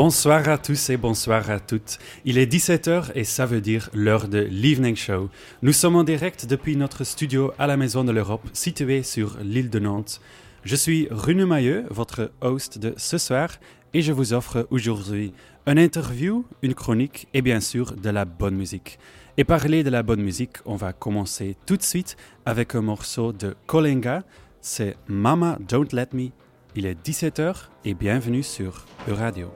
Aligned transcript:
Bonsoir 0.00 0.48
à 0.48 0.58
tous 0.58 0.90
et 0.90 0.96
bonsoir 0.96 1.50
à 1.50 1.58
toutes. 1.58 1.98
Il 2.24 2.38
est 2.38 2.46
17h 2.46 3.10
et 3.16 3.24
ça 3.24 3.46
veut 3.46 3.60
dire 3.60 3.90
l'heure 3.92 4.28
de 4.28 4.38
l'Evening 4.38 4.94
Show. 4.94 5.28
Nous 5.62 5.72
sommes 5.72 5.96
en 5.96 6.04
direct 6.04 6.46
depuis 6.46 6.76
notre 6.76 7.02
studio 7.02 7.52
à 7.58 7.66
la 7.66 7.76
Maison 7.76 8.04
de 8.04 8.12
l'Europe, 8.12 8.48
situé 8.52 9.02
sur 9.02 9.38
l'île 9.42 9.70
de 9.70 9.80
Nantes. 9.80 10.20
Je 10.62 10.76
suis 10.76 11.08
Rune 11.10 11.44
Mailleux, 11.44 11.84
votre 11.90 12.30
host 12.42 12.78
de 12.78 12.94
ce 12.96 13.18
soir, 13.18 13.50
et 13.92 14.00
je 14.00 14.12
vous 14.12 14.32
offre 14.34 14.68
aujourd'hui 14.70 15.32
une 15.66 15.80
interview, 15.80 16.44
une 16.62 16.74
chronique 16.74 17.26
et 17.34 17.42
bien 17.42 17.58
sûr 17.58 17.96
de 17.96 18.10
la 18.10 18.24
bonne 18.24 18.54
musique. 18.54 19.00
Et 19.36 19.42
parler 19.42 19.82
de 19.82 19.90
la 19.90 20.04
bonne 20.04 20.22
musique, 20.22 20.58
on 20.64 20.76
va 20.76 20.92
commencer 20.92 21.56
tout 21.66 21.76
de 21.76 21.82
suite 21.82 22.16
avec 22.46 22.76
un 22.76 22.82
morceau 22.82 23.32
de 23.32 23.56
Kolenga, 23.66 24.22
c'est 24.60 24.96
Mama 25.08 25.58
Don't 25.68 25.88
Let 25.90 26.10
Me. 26.12 26.28
Il 26.76 26.86
est 26.86 27.04
17h 27.04 27.52
et 27.84 27.94
bienvenue 27.94 28.44
sur 28.44 28.86
Euradio. 29.08 29.50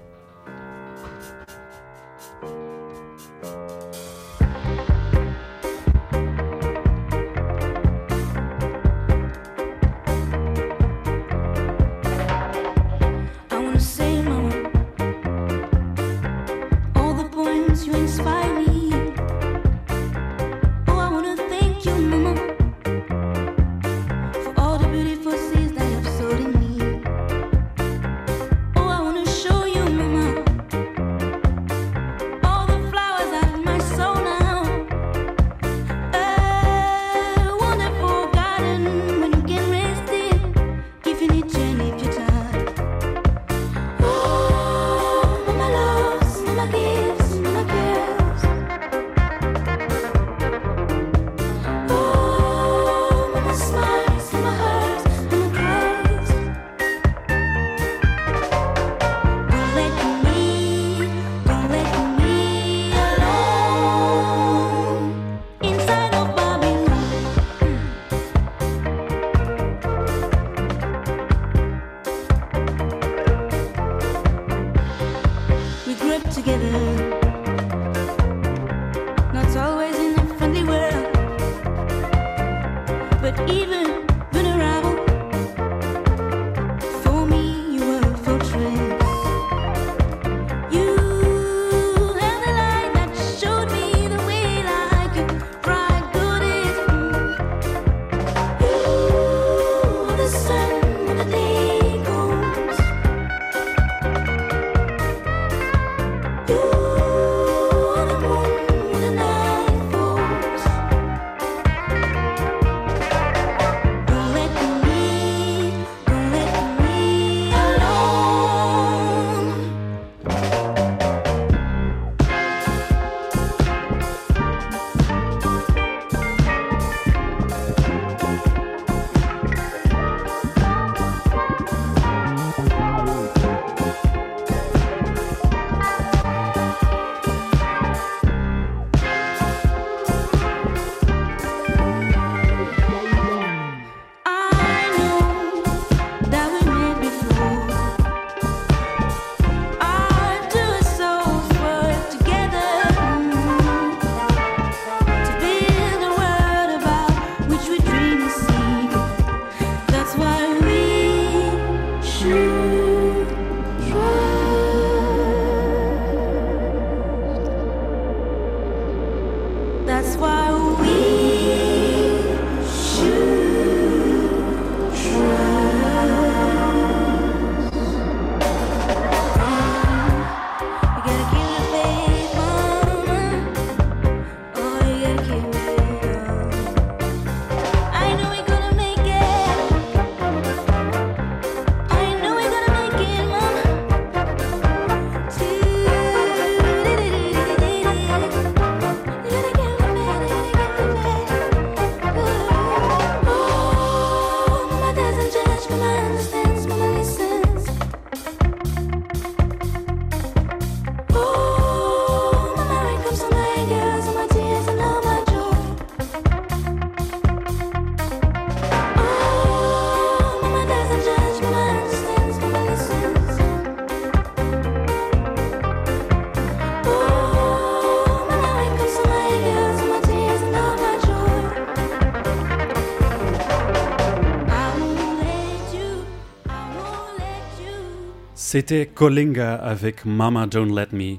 C'était 238.53 238.85
Kolinga 238.85 239.55
avec 239.55 240.05
Mama 240.05 240.47
Don't 240.47 240.79
Let 240.79 240.89
Me. 240.93 241.17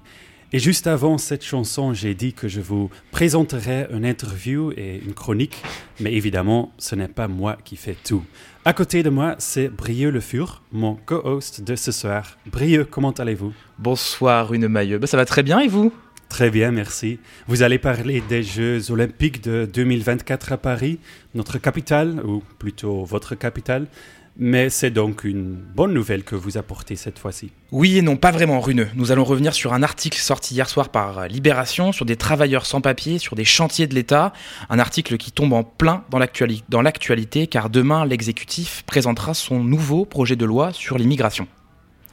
Et 0.52 0.60
juste 0.60 0.86
avant 0.86 1.18
cette 1.18 1.44
chanson, 1.44 1.92
j'ai 1.92 2.14
dit 2.14 2.34
que 2.34 2.48
je 2.48 2.62
vous 2.62 2.92
présenterai 3.10 3.88
une 3.92 4.06
interview 4.06 4.72
et 4.78 5.02
une 5.04 5.16
chronique, 5.16 5.64
mais 6.00 6.14
évidemment, 6.14 6.72
ce 6.78 6.94
n'est 6.94 7.08
pas 7.08 7.28
moi 7.28 7.58
qui 7.66 7.76
fais 7.76 7.96
tout. 8.04 8.24
À 8.66 8.74
côté 8.74 9.02
de 9.02 9.10
moi, 9.10 9.34
c'est 9.40 9.70
Brieux 9.70 10.12
Le 10.12 10.20
Fur, 10.20 10.62
mon 10.72 10.94
co-host 10.94 11.64
de 11.64 11.76
ce 11.76 11.92
soir. 11.92 12.38
Brieux, 12.46 12.86
comment 12.86 13.10
allez-vous? 13.10 13.52
Bonsoir, 13.80 14.54
une 14.54 14.68
maillot. 14.68 15.00
Ben, 15.00 15.08
ça 15.08 15.18
va 15.18 15.26
très 15.26 15.42
bien 15.42 15.60
et 15.60 15.68
vous? 15.68 15.92
Très 16.34 16.50
bien, 16.50 16.72
merci. 16.72 17.20
Vous 17.48 17.62
allez 17.62 17.78
parler 17.78 18.24
des 18.28 18.42
Jeux 18.42 18.90
olympiques 18.90 19.44
de 19.44 19.70
2024 19.72 20.54
à 20.54 20.58
Paris, 20.58 20.98
notre 21.36 21.60
capitale, 21.60 22.26
ou 22.26 22.42
plutôt 22.58 23.04
votre 23.04 23.36
capitale. 23.36 23.86
Mais 24.36 24.72
c'est 24.72 24.90
donc 24.90 25.26
une 25.26 25.54
bonne 25.54 25.94
nouvelle 25.94 26.24
que 26.24 26.36
vous 26.36 26.58
apportez 26.58 26.96
cette 26.96 27.20
fois-ci. 27.20 27.52
Oui 27.72 28.00
et 28.00 28.02
non, 28.02 28.16
pas 28.16 28.32
vraiment 28.32 28.60
runeux. 28.62 28.88
Nous 28.96 29.12
allons 29.12 29.24
revenir 29.24 29.54
sur 29.54 29.74
un 29.74 29.84
article 29.84 30.18
sorti 30.18 30.56
hier 30.56 30.68
soir 30.68 30.90
par 30.90 31.28
Libération 31.28 31.92
sur 31.92 32.08
des 32.08 32.16
travailleurs 32.16 32.66
sans 32.66 32.82
papier, 32.82 33.20
sur 33.20 33.36
des 33.36 33.46
chantiers 33.46 33.86
de 33.86 33.94
l'État. 33.94 34.34
Un 34.72 34.80
article 34.80 35.18
qui 35.18 35.32
tombe 35.32 35.54
en 35.54 35.64
plein 35.64 36.04
dans 36.10 36.82
l'actualité 36.82 37.46
car 37.46 37.70
demain 37.70 38.08
l'exécutif 38.08 38.82
présentera 38.88 39.36
son 39.36 39.64
nouveau 39.64 40.04
projet 40.04 40.36
de 40.36 40.46
loi 40.46 40.74
sur 40.74 40.98
l'immigration. 40.98 41.48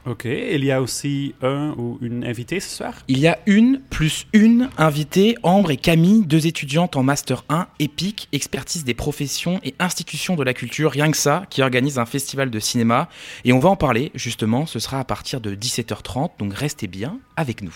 Ok, 0.07 0.25
il 0.25 0.65
y 0.65 0.71
a 0.71 0.81
aussi 0.81 1.35
un 1.43 1.75
ou 1.77 1.99
une 2.01 2.25
invitée 2.25 2.59
ce 2.59 2.77
soir? 2.77 3.03
Il 3.07 3.19
y 3.19 3.27
a 3.27 3.37
une 3.45 3.79
plus 3.91 4.25
une 4.33 4.67
invitée, 4.79 5.35
Ambre 5.43 5.69
et 5.69 5.77
Camille, 5.77 6.25
deux 6.25 6.47
étudiantes 6.47 6.95
en 6.95 7.03
Master 7.03 7.45
1, 7.49 7.67
EPIC, 7.77 8.27
expertise 8.31 8.83
des 8.83 8.95
professions 8.95 9.59
et 9.63 9.75
institutions 9.77 10.35
de 10.35 10.43
la 10.43 10.55
culture, 10.55 10.89
rien 10.89 11.11
que 11.11 11.17
ça, 11.17 11.45
qui 11.51 11.61
organise 11.61 11.99
un 11.99 12.07
festival 12.07 12.49
de 12.49 12.59
cinéma. 12.59 13.09
Et 13.45 13.53
on 13.53 13.59
va 13.59 13.69
en 13.69 13.75
parler, 13.75 14.11
justement, 14.15 14.65
ce 14.65 14.79
sera 14.79 14.99
à 14.99 15.03
partir 15.03 15.39
de 15.39 15.53
17h30, 15.53 16.31
donc 16.39 16.55
restez 16.55 16.87
bien 16.87 17.19
avec 17.35 17.61
nous. 17.61 17.75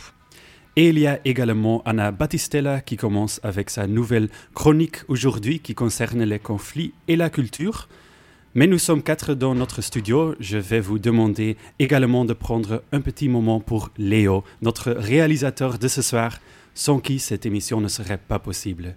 Et 0.78 0.90
il 0.90 0.98
y 0.98 1.06
a 1.06 1.20
également 1.26 1.84
Anna 1.86 2.10
Battistella 2.10 2.82
qui 2.82 2.98
commence 2.98 3.40
avec 3.44 3.70
sa 3.70 3.86
nouvelle 3.86 4.30
chronique 4.56 4.98
aujourd'hui 5.08 5.60
qui 5.60 5.76
concerne 5.76 6.24
les 6.24 6.40
conflits 6.40 6.92
et 7.08 7.16
la 7.16 7.30
culture. 7.30 7.88
Mais 8.58 8.68
nous 8.68 8.78
sommes 8.78 9.04
quatre 9.04 9.34
dans 9.34 9.54
notre 9.54 9.82
studio. 9.82 10.34
Je 10.40 10.58
vais 10.58 10.80
vous 10.80 10.98
demander 10.98 11.58
également 11.78 12.24
de 12.24 12.32
prendre 12.32 12.84
un 12.94 13.02
petit 13.02 13.28
moment 13.28 13.60
pour 13.60 13.90
Léo, 13.98 14.46
notre 14.62 14.92
réalisateur 14.92 15.78
de 15.78 15.90
ce 15.90 16.02
soir, 16.02 16.40
sans 16.74 17.00
qui 17.00 17.20
cette 17.20 17.46
émission 17.46 17.82
ne 17.82 17.90
serait 17.90 18.18
pas 18.18 18.40
possible. 18.40 18.96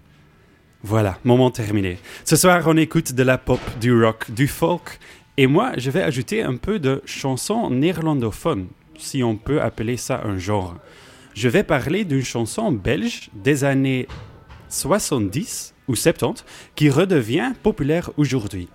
Voilà, 0.84 1.19
moment 1.25 1.50
terminé. 1.50 1.99
Ce 2.25 2.37
soir, 2.37 2.62
on 2.66 2.76
écoute 2.76 3.14
de 3.14 3.22
la 3.25 3.37
pop, 3.37 3.58
du 3.81 3.93
rock, 4.00 4.31
du 4.31 4.46
folk, 4.46 5.00
et 5.37 5.49
moi, 5.49 5.72
je 5.76 5.90
vais 5.90 6.02
ajouter 6.02 6.44
un 6.44 6.56
peu 6.56 6.78
de 6.78 7.02
chansons 7.05 7.69
néerlandophones, 7.69 8.69
si 8.96 9.25
on 9.25 9.34
peut 9.34 9.60
appeler 9.60 9.96
ça 9.96 10.22
un 10.25 10.38
genre. 10.38 10.76
Je 11.34 11.49
vais 11.49 11.64
parler 11.64 12.05
d'une 12.05 12.22
chanson 12.22 12.70
belge 12.70 13.28
des 13.34 13.65
années 13.65 14.06
70 14.69 15.74
ou 15.88 15.96
70 15.96 16.44
qui 16.77 16.91
redevient 16.91 17.55
populaire 17.60 18.12
aujourd'hui. 18.17 18.69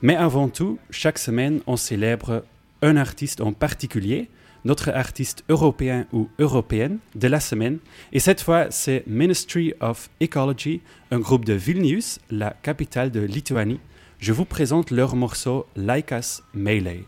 Mais 0.00 0.14
avant 0.14 0.48
tout, 0.48 0.78
chaque 0.90 1.18
semaine, 1.18 1.60
on 1.66 1.76
célèbre 1.76 2.44
un 2.82 2.96
artiste 2.96 3.40
en 3.40 3.52
particulier, 3.52 4.28
notre 4.64 4.90
artiste 4.90 5.44
européen 5.48 6.06
ou 6.12 6.28
européenne 6.38 6.98
de 7.16 7.26
la 7.26 7.40
semaine. 7.40 7.78
Et 8.12 8.20
cette 8.20 8.40
fois, 8.40 8.70
c'est 8.70 9.02
Ministry 9.08 9.74
of 9.80 10.08
Ecology, 10.22 10.82
un 11.10 11.18
groupe 11.18 11.44
de 11.44 11.54
Vilnius, 11.54 12.20
la 12.30 12.50
capitale 12.50 13.10
de 13.10 13.20
Lituanie. 13.20 13.80
Je 14.20 14.32
vous 14.32 14.44
présente 14.44 14.92
leur 14.92 15.16
morceau 15.16 15.66
Laikas 15.74 16.42
Melee. 16.54 17.04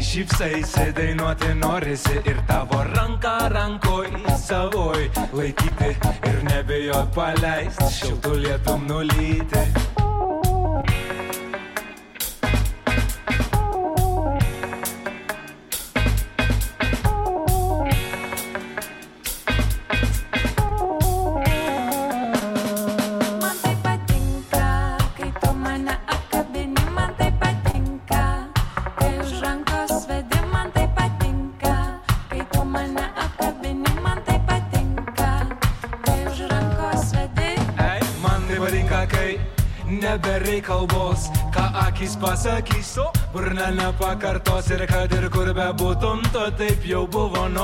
Šypsaisi, 0.00 0.92
dainuoti 0.96 1.54
norisi 1.54 2.20
ir 2.24 2.38
tavo 2.46 2.84
ranką 2.94 3.34
rankoj 3.54 4.06
savoj 4.46 5.08
laikyti 5.32 5.90
ir 6.30 6.38
nebijot 6.50 7.14
paleisti, 7.14 7.90
šiltų 7.98 8.36
lietum 8.44 8.86
nulyti. 8.90 9.83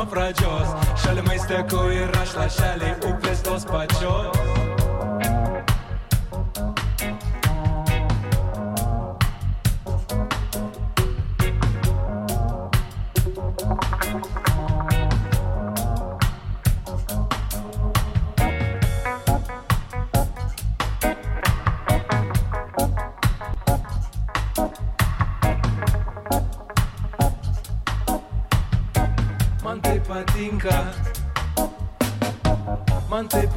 Nuo 0.01 0.07
pradžios. 0.11 0.69
Šalimais 1.05 1.45
teku 1.49 1.85
ir 1.93 2.09
aš 2.23 2.33
lašeliai 2.41 2.97
upės 3.11 3.45
tos 3.45 3.69
pačios. 3.69 4.70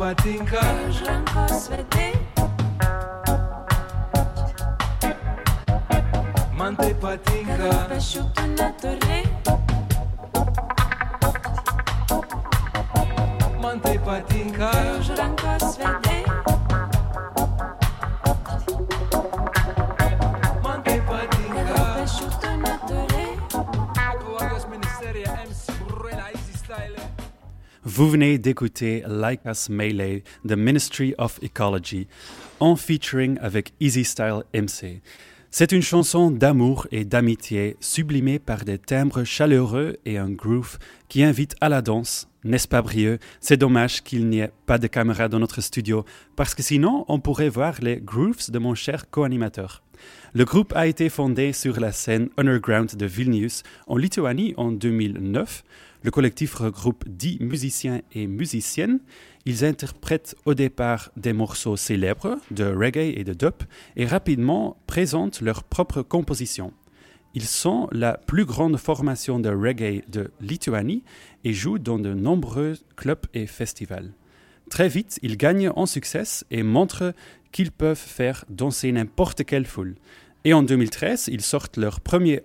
Patinka. 0.04 0.60
Už 0.90 1.00
rankos 1.08 1.72
vedi. 1.72 2.12
Man 6.60 6.76
tai 6.76 6.92
patinka. 7.00 7.72
Pešių 7.88 8.24
tu 8.36 8.43
Vous 28.04 28.10
venez 28.10 28.38
d'écouter 28.38 29.02
Like 29.08 29.40
Us 29.46 29.70
Melee, 29.70 30.26
The 30.46 30.58
Ministry 30.58 31.16
of 31.18 31.40
Ecology, 31.42 32.10
en 32.60 32.76
featuring 32.76 33.38
avec 33.40 33.72
Easy 33.80 34.04
Style 34.04 34.44
MC. 34.54 35.02
C'est 35.52 35.72
une 35.72 35.82
chanson 35.82 36.30
d'amour 36.30 36.86
et 36.92 37.06
d'amitié 37.06 37.78
sublimée 37.80 38.40
par 38.40 38.66
des 38.66 38.78
timbres 38.78 39.24
chaleureux 39.24 39.96
et 40.06 40.18
un 40.18 40.30
groove 40.30 40.80
qui 41.08 41.24
invite 41.24 41.56
à 41.62 41.70
la 41.70 41.82
danse 41.82 42.28
N'est-ce 42.44 42.68
pas 42.68 42.82
Brieux? 42.82 43.20
C'est 43.40 43.56
dommage 43.56 44.04
qu'il 44.04 44.28
n'y 44.28 44.40
ait 44.40 44.52
pas 44.66 44.80
de 44.80 44.88
caméra 44.88 45.30
dans 45.30 45.40
notre 45.40 45.62
studio, 45.62 46.04
parce 46.36 46.56
que 46.56 46.62
sinon 46.62 47.06
on 47.08 47.22
pourrait 47.22 47.48
voir 47.48 47.76
les 47.80 48.02
grooves 48.02 48.52
de 48.52 48.60
mon 48.60 48.76
cher 48.76 49.10
co-animateur. 49.12 49.82
Le 50.34 50.44
groupe 50.44 50.74
a 50.76 50.88
été 50.88 51.08
fondé 51.08 51.54
sur 51.54 51.80
la 51.80 51.94
scène 51.94 52.28
underground 52.36 52.98
de 52.98 53.06
Vilnius 53.06 53.64
en 53.88 53.96
Lituanie 53.96 54.54
en 54.58 54.74
2009. 54.74 55.64
Le 56.04 56.12
collectif 56.12 56.56
regroupe 56.56 57.06
10 57.08 57.38
musiciens 57.40 58.02
et 58.12 58.28
musiciennes. 58.28 59.00
Ils 59.46 59.64
interprètent 59.64 60.36
au 60.44 60.54
départ 60.54 61.12
des 61.16 61.32
morceaux 61.32 61.78
célèbres 61.78 62.38
de 62.52 62.66
reggae 62.66 63.18
et 63.18 63.24
de 63.24 63.34
dub 63.34 63.54
et 63.96 64.06
rapidement 64.06 64.76
présentent 64.86 65.40
leurs 65.40 65.64
propres 65.64 66.02
compositions. 66.02 66.74
Ils 67.36 67.46
sont 67.46 67.88
la 67.94 68.18
plus 68.18 68.44
grande 68.44 68.76
formation 68.76 69.40
de 69.40 69.50
reggae 69.50 70.04
de 70.10 70.32
Lituanie 70.42 71.04
et 71.46 71.54
jouent 71.54 71.80
dans 71.80 72.00
de 72.00 72.14
nombreux 72.14 72.74
clubs 72.98 73.26
et 73.34 73.48
festivals. 73.48 74.12
Très 74.70 74.90
vite, 74.90 75.20
ils 75.24 75.38
gagnent 75.38 75.70
en 75.70 75.86
succès 75.86 76.46
et 76.52 76.64
montrent 76.64 77.14
qu'ils 77.54 77.72
peuvent 77.72 77.98
faire 77.98 78.44
danser 78.50 78.92
n'importe 78.92 79.46
quelle 79.46 79.66
foule. 79.66 79.96
Et 80.44 80.54
en 80.54 80.64
2013, 80.64 81.30
ils 81.32 81.42
sortent 81.42 81.78
leur 81.78 82.02
premier 82.02 82.42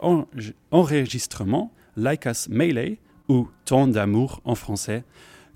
enregistrement, 0.70 1.72
Like 1.96 2.26
Us 2.26 2.48
Melee, 2.48 2.98
ou 3.28 3.48
Ton 3.64 3.88
d'amour 3.88 4.40
en 4.44 4.54
français, 4.54 5.04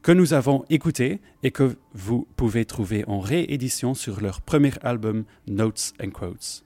que 0.03 0.13
nous 0.13 0.35
avons 0.35 0.65
écouté 0.69 1.21
et 1.43 1.51
que 1.51 1.77
vous 1.95 2.27
pouvez 2.37 2.65
trouver 2.65 3.05
en 3.07 3.21
réédition 3.21 3.95
sur 3.95 4.21
leur 4.21 4.41
premier 4.41 4.73
album 4.83 5.25
Notes 5.47 5.93
and 6.03 6.11
Quotes. 6.11 6.65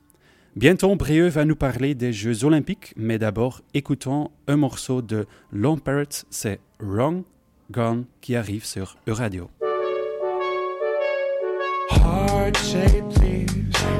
Bientôt, 0.57 0.97
Brieux 0.97 1.29
va 1.29 1.45
nous 1.45 1.57
parler 1.57 1.95
des 1.95 2.15
Jeux 2.15 2.45
Olympiques, 2.45 2.95
mais 2.97 3.19
d'abord, 3.19 3.61
écoutons 3.75 4.31
un 4.49 4.57
morceau 4.57 5.03
de 5.03 5.27
Long 5.53 5.77
Parrot, 5.77 6.25
c'est 6.31 6.61
Wrong 6.81 7.25
Gone 7.71 8.07
qui 8.23 8.37
arrive 8.37 8.65
sur 8.65 8.97
Euradio. 9.07 9.51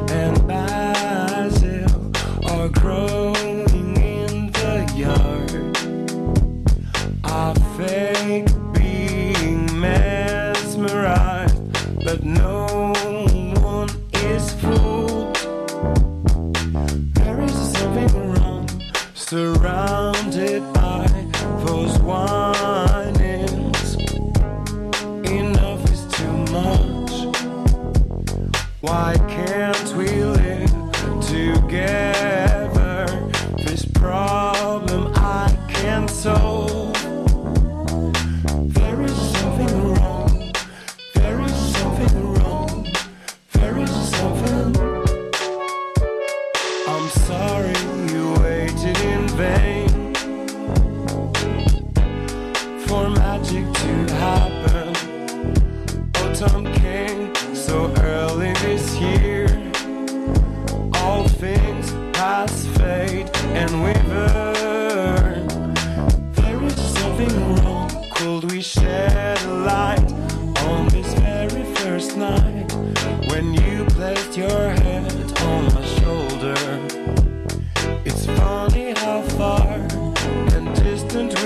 And 0.09 0.66
no 12.27 12.56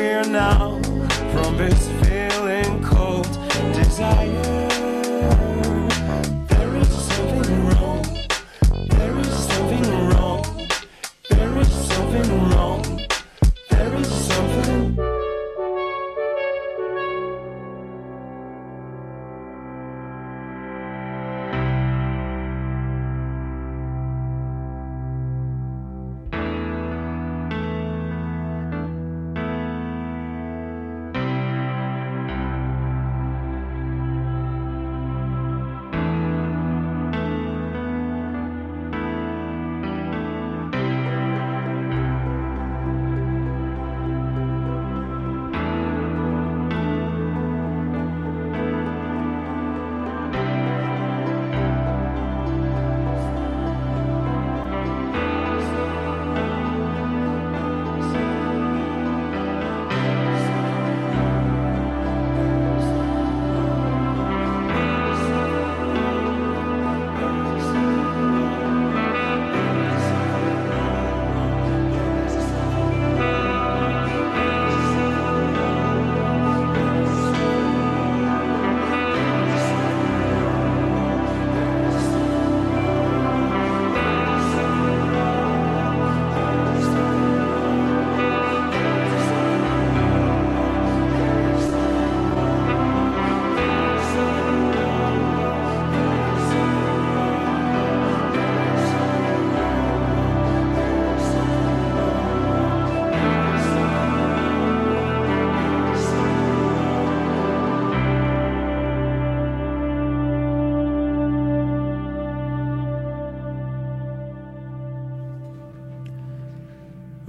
we're 0.01 0.25
now 0.25 0.81
from 1.33 1.59
this 1.59 1.89
feeling 2.01 2.83
cold 2.83 3.29
desire. 3.75 4.50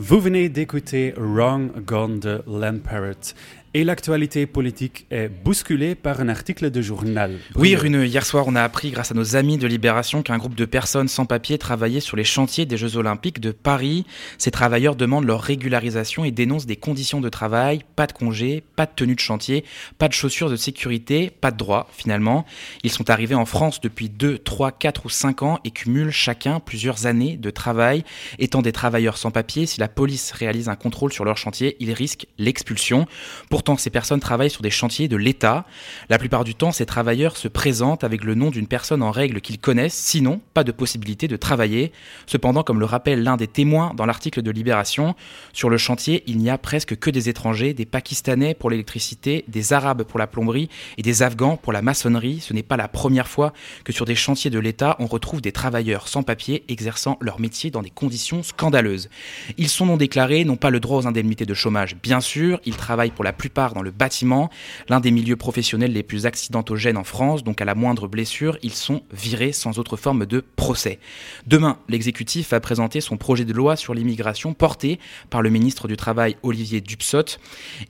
Vous 0.03 0.19
venez 0.19 0.49
d'écouter 0.49 1.13
Wrong 1.15 1.69
Gone 1.85 2.19
de 2.19 2.41
Len 2.47 2.79
Parrott. 2.79 3.35
Et 3.73 3.85
l'actualité 3.85 4.47
politique 4.47 5.05
est 5.11 5.29
bousculée 5.29 5.95
par 5.95 6.19
un 6.19 6.27
article 6.27 6.71
de 6.71 6.81
journal. 6.81 7.39
Oui, 7.55 7.73
Rune, 7.77 8.03
hier 8.03 8.25
soir, 8.25 8.43
on 8.47 8.55
a 8.57 8.61
appris, 8.61 8.91
grâce 8.91 9.11
à 9.11 9.13
nos 9.13 9.37
amis 9.37 9.57
de 9.57 9.65
Libération, 9.65 10.23
qu'un 10.23 10.37
groupe 10.37 10.55
de 10.55 10.65
personnes 10.65 11.07
sans 11.07 11.25
papier 11.25 11.57
travaillait 11.57 12.01
sur 12.01 12.17
les 12.17 12.25
chantiers 12.25 12.65
des 12.65 12.75
Jeux 12.75 12.97
Olympiques 12.97 13.39
de 13.39 13.51
Paris. 13.51 14.05
Ces 14.37 14.51
travailleurs 14.51 14.97
demandent 14.97 15.23
leur 15.23 15.41
régularisation 15.41 16.25
et 16.25 16.31
dénoncent 16.31 16.65
des 16.65 16.75
conditions 16.75 17.21
de 17.21 17.29
travail, 17.29 17.85
pas 17.95 18.07
de 18.07 18.11
congés, 18.11 18.61
pas 18.75 18.85
de 18.85 18.91
tenue 18.93 19.15
de 19.15 19.21
chantier, 19.21 19.63
pas 19.97 20.09
de 20.09 20.13
chaussures 20.13 20.49
de 20.49 20.57
sécurité, 20.57 21.29
pas 21.29 21.51
de 21.51 21.57
droits, 21.57 21.87
finalement. 21.93 22.45
Ils 22.83 22.91
sont 22.91 23.09
arrivés 23.09 23.35
en 23.35 23.45
France 23.45 23.79
depuis 23.79 24.09
2, 24.09 24.39
3, 24.39 24.73
4 24.73 25.05
ou 25.05 25.09
5 25.09 25.43
ans 25.43 25.59
et 25.63 25.71
cumulent 25.71 26.11
chacun 26.11 26.59
plusieurs 26.59 27.05
années 27.05 27.37
de 27.37 27.49
travail. 27.49 28.03
Étant 28.37 28.61
des 28.61 28.73
travailleurs 28.73 29.17
sans 29.17 29.31
papier, 29.31 29.65
si 29.65 29.79
la 29.79 29.87
police 29.87 30.33
réalise 30.33 30.67
un 30.67 30.75
contrôle 30.75 31.13
sur 31.13 31.23
leur 31.23 31.37
chantier, 31.37 31.77
ils 31.79 31.93
risquent 31.93 32.27
l'expulsion. 32.37 33.07
Pour 33.49 33.60
Pourtant, 33.61 33.77
ces 33.77 33.91
personnes 33.91 34.19
travaillent 34.19 34.49
sur 34.49 34.63
des 34.63 34.71
chantiers 34.71 35.07
de 35.07 35.15
l'État. 35.15 35.67
La 36.09 36.17
plupart 36.17 36.43
du 36.43 36.55
temps, 36.55 36.71
ces 36.71 36.87
travailleurs 36.87 37.37
se 37.37 37.47
présentent 37.47 38.03
avec 38.03 38.23
le 38.23 38.33
nom 38.33 38.49
d'une 38.49 38.65
personne 38.65 39.03
en 39.03 39.11
règle 39.11 39.39
qu'ils 39.39 39.59
connaissent, 39.59 39.93
sinon 39.93 40.41
pas 40.55 40.63
de 40.63 40.71
possibilité 40.71 41.27
de 41.27 41.37
travailler. 41.37 41.91
Cependant, 42.25 42.63
comme 42.63 42.79
le 42.79 42.87
rappelle 42.87 43.21
l'un 43.21 43.37
des 43.37 43.45
témoins 43.45 43.93
dans 43.95 44.07
l'article 44.07 44.41
de 44.41 44.49
Libération, 44.49 45.13
sur 45.53 45.69
le 45.69 45.77
chantier, 45.77 46.23
il 46.25 46.39
n'y 46.39 46.49
a 46.49 46.57
presque 46.57 46.97
que 46.97 47.11
des 47.11 47.29
étrangers, 47.29 47.75
des 47.75 47.85
Pakistanais 47.85 48.55
pour 48.55 48.71
l'électricité, 48.71 49.45
des 49.47 49.73
Arabes 49.73 50.05
pour 50.05 50.17
la 50.17 50.25
plomberie 50.25 50.67
et 50.97 51.03
des 51.03 51.21
Afghans 51.21 51.55
pour 51.55 51.71
la 51.71 51.83
maçonnerie. 51.83 52.39
Ce 52.39 52.55
n'est 52.55 52.63
pas 52.63 52.77
la 52.77 52.87
première 52.87 53.27
fois 53.27 53.53
que 53.83 53.93
sur 53.93 54.05
des 54.05 54.15
chantiers 54.15 54.49
de 54.49 54.57
l'État, 54.57 54.95
on 54.97 55.05
retrouve 55.05 55.39
des 55.39 55.51
travailleurs 55.51 56.07
sans 56.07 56.23
papier 56.23 56.63
exerçant 56.67 57.19
leur 57.21 57.39
métier 57.39 57.69
dans 57.69 57.83
des 57.83 57.91
conditions 57.91 58.41
scandaleuses. 58.41 59.11
Ils 59.59 59.69
sont 59.69 59.85
non 59.85 59.97
déclarés, 59.97 60.45
n'ont 60.45 60.55
pas 60.55 60.71
le 60.71 60.79
droit 60.79 60.97
aux 60.97 61.05
indemnités 61.05 61.45
de 61.45 61.53
chômage, 61.53 61.95
bien 62.01 62.21
sûr, 62.21 62.59
ils 62.65 62.75
travaillent 62.75 63.11
pour 63.11 63.23
la 63.23 63.33
plupart 63.33 63.50
dans 63.51 63.81
le 63.81 63.91
bâtiment, 63.91 64.49
l'un 64.89 64.99
des 64.99 65.11
milieux 65.11 65.35
professionnels 65.35 65.91
les 65.91 66.03
plus 66.03 66.25
accidentogènes 66.25 66.97
en 66.97 67.03
France, 67.03 67.43
donc 67.43 67.61
à 67.61 67.65
la 67.65 67.75
moindre 67.75 68.07
blessure, 68.07 68.57
ils 68.63 68.73
sont 68.73 69.03
virés 69.11 69.51
sans 69.51 69.77
autre 69.77 69.97
forme 69.97 70.25
de 70.25 70.43
procès. 70.55 70.99
Demain, 71.47 71.77
l'exécutif 71.89 72.51
va 72.51 72.59
présenter 72.59 73.01
son 73.01 73.17
projet 73.17 73.45
de 73.45 73.53
loi 73.53 73.75
sur 73.75 73.93
l'immigration 73.93 74.53
porté 74.53 74.99
par 75.29 75.41
le 75.41 75.49
ministre 75.49 75.87
du 75.87 75.97
Travail 75.97 76.37
Olivier 76.43 76.81
Dupsot 76.81 77.37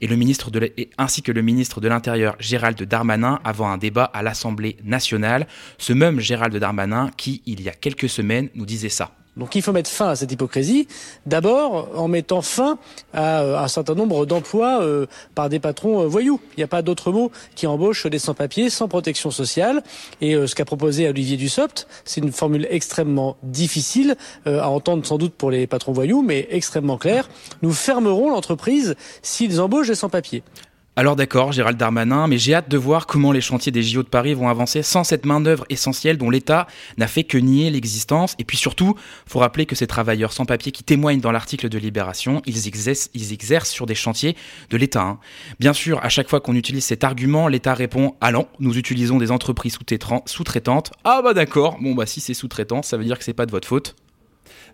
et 0.00 0.06
le 0.06 0.16
ministre 0.16 0.50
ainsi 0.98 1.22
que 1.22 1.32
le 1.32 1.42
ministre 1.42 1.80
de 1.80 1.88
l'Intérieur 1.88 2.36
Gérald 2.38 2.82
Darmanin 2.82 3.40
avant 3.44 3.68
un 3.68 3.78
débat 3.78 4.04
à 4.04 4.22
l'Assemblée 4.22 4.76
nationale. 4.84 5.46
Ce 5.78 5.92
même 5.92 6.20
Gérald 6.20 6.56
Darmanin 6.56 7.10
qui, 7.16 7.42
il 7.46 7.62
y 7.62 7.68
a 7.68 7.72
quelques 7.72 8.08
semaines, 8.08 8.48
nous 8.54 8.66
disait 8.66 8.88
ça. 8.88 9.21
Donc 9.36 9.54
il 9.54 9.62
faut 9.62 9.72
mettre 9.72 9.88
fin 9.88 10.10
à 10.10 10.16
cette 10.16 10.30
hypocrisie, 10.30 10.86
d'abord 11.24 11.88
en 11.96 12.06
mettant 12.06 12.42
fin 12.42 12.78
à 13.14 13.40
euh, 13.40 13.58
un 13.58 13.68
certain 13.68 13.94
nombre 13.94 14.26
d'emplois 14.26 14.82
euh, 14.82 15.06
par 15.34 15.48
des 15.48 15.58
patrons 15.58 16.02
euh, 16.02 16.06
voyous. 16.06 16.38
Il 16.56 16.60
n'y 16.60 16.64
a 16.64 16.68
pas 16.68 16.82
d'autre 16.82 17.12
mot 17.12 17.32
qui 17.54 17.66
embauche 17.66 18.06
des 18.06 18.18
sans-papiers, 18.18 18.68
sans 18.68 18.88
protection 18.88 19.30
sociale. 19.30 19.82
Et 20.20 20.34
ce 20.46 20.54
qu'a 20.54 20.64
proposé 20.64 21.08
Olivier 21.08 21.36
Dussopt, 21.36 21.86
c'est 22.04 22.20
une 22.20 22.32
formule 22.32 22.66
extrêmement 22.70 23.36
difficile 23.42 24.16
à 24.46 24.68
entendre 24.68 25.06
sans 25.06 25.18
doute 25.18 25.34
pour 25.34 25.50
les 25.50 25.66
patrons 25.66 25.92
voyous, 25.92 26.22
mais 26.22 26.46
extrêmement 26.50 26.98
claire. 26.98 27.28
Nous 27.62 27.72
fermerons 27.72 28.30
l'entreprise 28.30 28.94
s'ils 29.22 29.60
embauchent 29.60 29.88
des 29.88 29.94
sans-papiers. 29.94 30.42
Alors 30.94 31.16
d'accord, 31.16 31.52
Gérald 31.52 31.78
Darmanin, 31.78 32.26
mais 32.26 32.36
j'ai 32.36 32.52
hâte 32.52 32.68
de 32.68 32.76
voir 32.76 33.06
comment 33.06 33.32
les 33.32 33.40
chantiers 33.40 33.72
des 33.72 33.82
JO 33.82 34.02
de 34.02 34.08
Paris 34.08 34.34
vont 34.34 34.50
avancer 34.50 34.82
sans 34.82 35.04
cette 35.04 35.24
main-d'œuvre 35.24 35.64
essentielle 35.70 36.18
dont 36.18 36.28
l'État 36.28 36.66
n'a 36.98 37.06
fait 37.06 37.24
que 37.24 37.38
nier 37.38 37.70
l'existence. 37.70 38.34
Et 38.38 38.44
puis 38.44 38.58
surtout, 38.58 38.94
faut 39.26 39.38
rappeler 39.38 39.64
que 39.64 39.74
ces 39.74 39.86
travailleurs 39.86 40.34
sans 40.34 40.44
papier 40.44 40.70
qui 40.70 40.84
témoignent 40.84 41.22
dans 41.22 41.32
l'article 41.32 41.70
de 41.70 41.78
Libération, 41.78 42.42
ils 42.44 42.68
exercent, 42.68 43.70
sur 43.70 43.86
des 43.86 43.94
chantiers 43.94 44.36
de 44.68 44.76
l'État. 44.76 45.00
hein. 45.00 45.18
Bien 45.58 45.72
sûr, 45.72 45.98
à 46.04 46.10
chaque 46.10 46.28
fois 46.28 46.40
qu'on 46.40 46.54
utilise 46.54 46.84
cet 46.84 47.04
argument, 47.04 47.48
l'État 47.48 47.72
répond 47.72 48.14
non, 48.30 48.46
nous 48.60 48.76
utilisons 48.76 49.16
des 49.16 49.30
entreprises 49.30 49.78
sous-traitantes. 50.26 50.92
Ah 51.04 51.22
bah 51.24 51.32
d'accord, 51.32 51.78
bon 51.80 51.94
bah 51.94 52.04
si 52.04 52.20
c'est 52.20 52.34
sous-traitant, 52.34 52.82
ça 52.82 52.98
veut 52.98 53.04
dire 53.04 53.16
que 53.16 53.24
c'est 53.24 53.32
pas 53.32 53.46
de 53.46 53.50
votre 53.50 53.66
faute. 53.66 53.96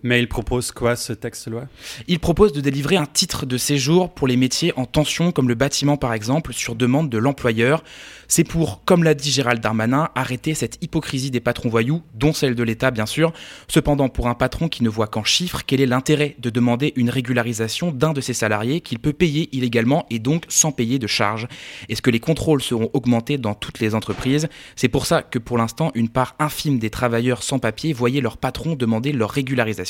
Mais 0.03 0.21
il 0.21 0.29
propose 0.29 0.73
quoi 0.73 0.97
ce 0.97 1.13
texte-loi 1.13 1.65
Il 2.07 2.21
propose 2.21 2.53
de 2.53 2.61
délivrer 2.61 2.97
un 2.97 3.07
titre 3.07 3.47
de 3.47 3.57
séjour 3.57 4.11
pour 4.15 4.29
les 4.29 4.37
métiers 4.37 4.73
en 4.77 4.85
tension 4.85 5.33
comme 5.33 5.49
le 5.49 5.55
bâtiment 5.55 5.97
par 5.97 6.13
exemple 6.13 6.53
sur 6.53 6.75
demande 6.75 7.11
de 7.11 7.19
l'employeur. 7.19 7.83
C'est 8.29 8.45
pour, 8.45 8.85
comme 8.85 9.05
l'a 9.05 9.15
dit 9.15 9.31
Gérald 9.31 9.63
Darmanin, 9.63 10.11
arrêter 10.15 10.55
cette 10.55 10.79
hypocrisie 10.83 11.31
des 11.31 11.41
patrons 11.41 11.71
voyous, 11.71 12.03
dont 12.15 12.35
celle 12.35 12.55
de 12.55 12.63
l'État 12.63 12.91
bien 12.91 13.07
sûr. 13.07 13.33
Cependant, 13.69 14.11
pour 14.11 14.29
un 14.29 14.35
patron 14.35 14.69
qui 14.69 14.85
ne 14.85 14.91
voit 14.91 15.07
qu'en 15.07 15.25
chiffres, 15.25 15.63
quel 15.67 15.81
est 15.81 15.87
l'intérêt 15.87 16.37
de 16.39 16.51
demander 16.51 16.93
une 16.97 17.09
régularisation 17.09 17.91
d'un 17.91 18.13
de 18.13 18.21
ses 18.21 18.35
salariés 18.35 18.83
qu'il 18.83 18.99
peut 18.99 19.15
payer 19.15 19.49
illégalement 19.53 20.05
et 20.11 20.19
donc 20.19 20.45
sans 20.49 20.73
payer 20.73 20.99
de 20.99 21.07
charges? 21.07 21.49
Est-ce 21.89 22.03
que 22.03 22.11
les 22.11 22.21
contrôles 22.21 22.63
seront 22.63 22.91
augmentés 22.93 23.39
dans 23.39 23.55
toutes 23.55 23.81
les 23.81 23.95
entreprises? 23.95 24.49
C'est 24.77 24.89
pour 24.89 25.07
ça 25.07 25.23
que 25.23 25.39
pour 25.39 25.57
l'instant, 25.57 25.91
une 25.95 26.11
part 26.11 26.37
infime 26.39 26.79
des 26.79 26.91
travailleurs 26.91 27.43
sans 27.43 27.59
papier 27.59 27.95
voyaient 27.95 28.21
leur 28.21 28.37
patron 28.37 28.75
demander 28.75 29.13
leur 29.13 29.31
régularisation. 29.31 29.88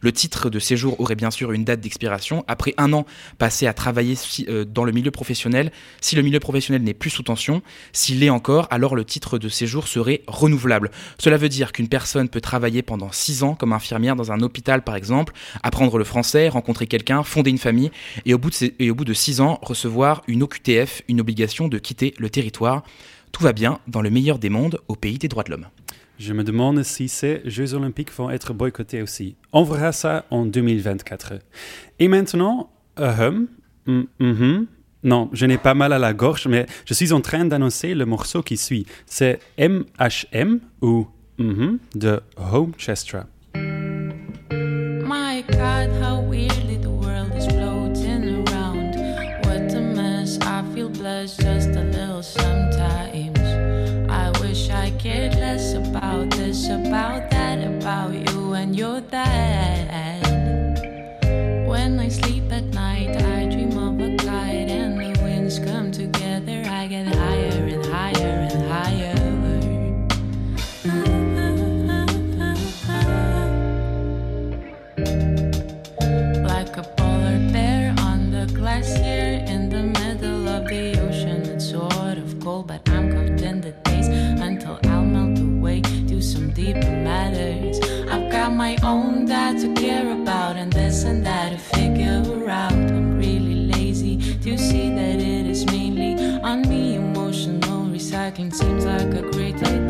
Le 0.00 0.12
titre 0.12 0.50
de 0.50 0.58
séjour 0.58 1.00
aurait 1.00 1.14
bien 1.14 1.30
sûr 1.30 1.52
une 1.52 1.64
date 1.64 1.80
d'expiration. 1.80 2.44
Après 2.48 2.74
un 2.76 2.92
an 2.92 3.06
passé 3.38 3.66
à 3.66 3.72
travailler 3.72 4.16
euh, 4.48 4.64
dans 4.64 4.84
le 4.84 4.92
milieu 4.92 5.10
professionnel, 5.10 5.72
si 6.00 6.16
le 6.16 6.22
milieu 6.22 6.40
professionnel 6.40 6.82
n'est 6.82 6.94
plus 6.94 7.10
sous 7.10 7.22
tension, 7.22 7.62
s'il 7.92 8.20
l'est 8.20 8.30
encore, 8.30 8.66
alors 8.70 8.94
le 8.94 9.04
titre 9.04 9.38
de 9.38 9.48
séjour 9.48 9.88
serait 9.88 10.22
renouvelable. 10.26 10.90
Cela 11.18 11.36
veut 11.36 11.48
dire 11.48 11.72
qu'une 11.72 11.88
personne 11.88 12.28
peut 12.28 12.40
travailler 12.40 12.82
pendant 12.82 13.10
6 13.10 13.42
ans 13.42 13.54
comme 13.54 13.72
infirmière 13.72 14.16
dans 14.16 14.32
un 14.32 14.40
hôpital 14.40 14.82
par 14.82 14.96
exemple, 14.96 15.32
apprendre 15.62 15.98
le 15.98 16.04
français, 16.04 16.48
rencontrer 16.48 16.86
quelqu'un, 16.86 17.22
fonder 17.22 17.50
une 17.50 17.58
famille 17.58 17.90
et 18.26 18.34
au 18.34 18.38
bout 18.38 18.50
de, 18.50 19.14
6 19.14 19.40
ans 19.40 19.58
recevoir 19.62 20.22
une 20.26 20.42
OQTF, 20.42 21.02
une 21.08 21.20
obligation 21.20 21.68
de 21.68 21.78
quitter 21.78 22.14
le 22.18 22.30
territoire. 22.30 22.82
Tout 23.32 23.42
va 23.42 23.52
bien 23.52 23.80
dans 23.88 24.00
le 24.00 24.10
meilleur 24.10 24.38
des 24.38 24.50
mondes 24.50 24.78
au 24.88 24.94
pays 24.94 25.18
des 25.18 25.28
droits 25.28 25.42
de 25.42 25.50
l'homme. 25.50 25.66
Je 26.18 26.32
me 26.32 26.44
demande 26.44 26.82
si 26.82 27.08
ces 27.08 27.42
Jeux 27.44 27.74
olympiques 27.74 28.12
vont 28.16 28.30
être 28.30 28.52
boycottés 28.52 29.02
aussi. 29.02 29.36
On 29.52 29.64
verra 29.64 29.92
ça 29.92 30.24
en 30.30 30.46
2024. 30.46 31.34
Et 31.98 32.08
maintenant, 32.08 32.70
mm, 32.98 34.02
mhm. 34.20 34.66
non, 35.02 35.28
je 35.32 35.46
n'ai 35.46 35.58
pas 35.58 35.74
mal 35.74 35.92
à 35.92 35.98
la 35.98 36.12
gorge, 36.12 36.46
mais 36.46 36.66
je 36.84 36.94
suis 36.94 37.12
en 37.12 37.20
train 37.20 37.44
d'annoncer 37.44 37.94
le 37.94 38.06
morceau 38.06 38.42
qui 38.42 38.56
suit. 38.56 38.86
C'est 39.06 39.40
MHM 39.58 40.60
ou 40.82 41.08
mhm 41.38 41.78
de 41.94 42.20
Homechestra. 42.36 43.26
My 45.06 45.42
God, 45.48 45.90
how 46.00 46.20
weirdly 46.20 46.76
the 46.76 46.90
world 46.90 47.32
is 47.36 47.46
floating 47.46 48.46
around. 48.48 48.94
What 49.44 49.74
a 49.74 49.80
mess, 49.80 50.38
I 50.40 50.62
feel 50.74 50.88
blessed 50.88 51.40
just 51.40 51.70
a 51.70 51.82
little 51.82 52.22
sometimes. 52.22 52.73
I 54.84 54.90
cared 54.90 55.36
less 55.36 55.72
about 55.72 56.28
this, 56.32 56.68
about 56.68 57.30
that, 57.30 57.58
about 57.66 58.12
you 58.12 58.52
and 58.52 58.76
your 58.76 59.00
dad. 59.00 60.20
When 61.66 61.98
I 61.98 62.08
sleep 62.08 62.52
at 62.52 62.64
night, 62.64 63.16
I 63.16 63.46
dream 63.46 63.78
of 63.78 63.98
a 63.98 64.14
kite 64.18 64.68
and 64.68 65.00
the 65.00 65.18
winds 65.22 65.58
come 65.58 65.83
My 88.54 88.76
own 88.84 89.26
dad 89.26 89.58
to 89.62 89.74
care 89.74 90.12
about 90.12 90.54
and 90.56 90.72
this 90.72 91.02
and 91.02 91.26
that 91.26 91.50
to 91.50 91.58
figure 91.58 92.48
out. 92.48 92.72
I'm 92.72 93.18
really 93.18 93.66
lazy 93.66 94.16
to 94.16 94.56
see 94.56 94.90
that 94.90 95.16
it 95.16 95.46
is 95.46 95.66
mainly 95.66 96.40
on 96.40 96.62
me. 96.68 96.94
Emotional 96.94 97.84
recycling 97.86 98.54
seems 98.54 98.84
like 98.84 99.12
a 99.12 99.22
great 99.32 99.56
idea. 99.56 99.83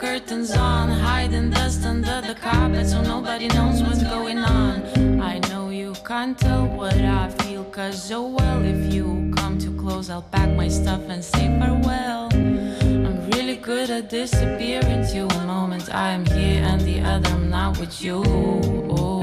Curtains 0.00 0.52
on, 0.52 0.88
hiding 0.88 1.50
dust 1.50 1.84
under 1.84 2.22
the 2.22 2.34
carpet 2.34 2.86
so 2.86 3.02
nobody 3.02 3.48
knows 3.48 3.82
what's 3.82 4.02
going 4.02 4.38
on. 4.38 5.20
I 5.20 5.38
know 5.50 5.68
you 5.68 5.92
can't 6.06 6.38
tell 6.38 6.64
what 6.66 6.96
I 6.96 7.28
feel, 7.40 7.64
cause 7.64 8.10
oh 8.10 8.28
well, 8.28 8.64
if 8.64 8.94
you 8.94 9.30
come 9.36 9.58
too 9.58 9.76
close, 9.76 10.08
I'll 10.08 10.22
pack 10.22 10.48
my 10.56 10.68
stuff 10.68 11.02
and 11.10 11.22
say 11.22 11.46
farewell. 11.58 12.30
I'm 12.32 13.30
really 13.32 13.56
good 13.56 13.90
at 13.90 14.08
disappearing 14.08 15.06
to 15.12 15.26
a 15.38 15.44
moment 15.44 15.94
I 15.94 16.08
am 16.12 16.24
here 16.24 16.62
and 16.64 16.80
the 16.80 17.00
other 17.00 17.28
I'm 17.28 17.50
not 17.50 17.78
with 17.78 18.02
you. 18.02 18.22
Oh. 18.24 19.19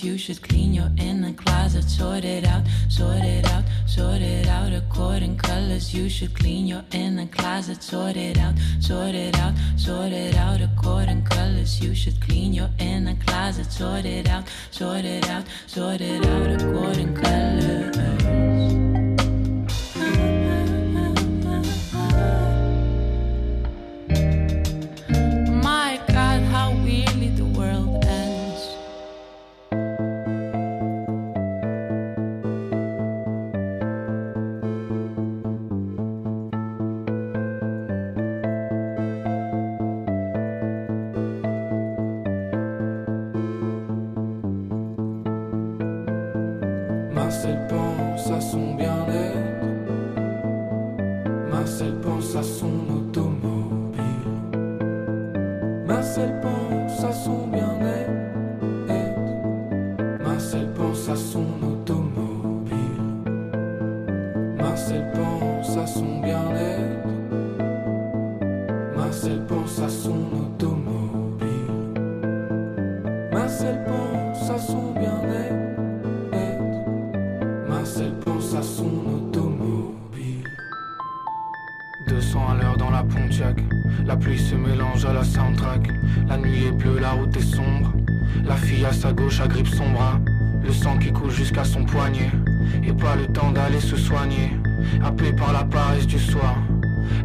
You 0.00 0.16
should 0.16 0.40
clean 0.42 0.74
your 0.74 0.90
inner 0.96 1.32
closet, 1.32 1.84
sort 1.84 2.24
it 2.24 2.46
out, 2.46 2.62
sort 2.88 3.24
it 3.24 3.44
out, 3.46 3.64
sort 3.86 4.22
it 4.22 4.46
out 4.46 4.72
according 4.72 5.36
colors. 5.38 5.92
You 5.92 6.08
should 6.08 6.34
clean 6.34 6.66
your 6.68 6.84
inner 6.92 7.26
closet, 7.26 7.82
sort 7.82 8.16
it 8.16 8.38
out, 8.38 8.54
sort 8.80 9.16
it 9.16 9.36
out, 9.38 9.54
sort 9.76 10.12
it 10.12 10.36
out 10.36 10.60
according 10.60 11.24
colors. 11.24 11.80
You 11.80 11.94
should 11.96 12.20
clean 12.20 12.52
your 12.52 12.70
inner 12.78 13.16
closet, 13.26 13.72
sort 13.72 14.04
it 14.04 14.28
out, 14.28 14.44
sort 14.70 15.04
it 15.04 15.28
out, 15.28 15.44
sort 15.66 16.00
it 16.00 16.24
out 16.24 16.62
according 16.62 17.14
colors. 17.14 17.97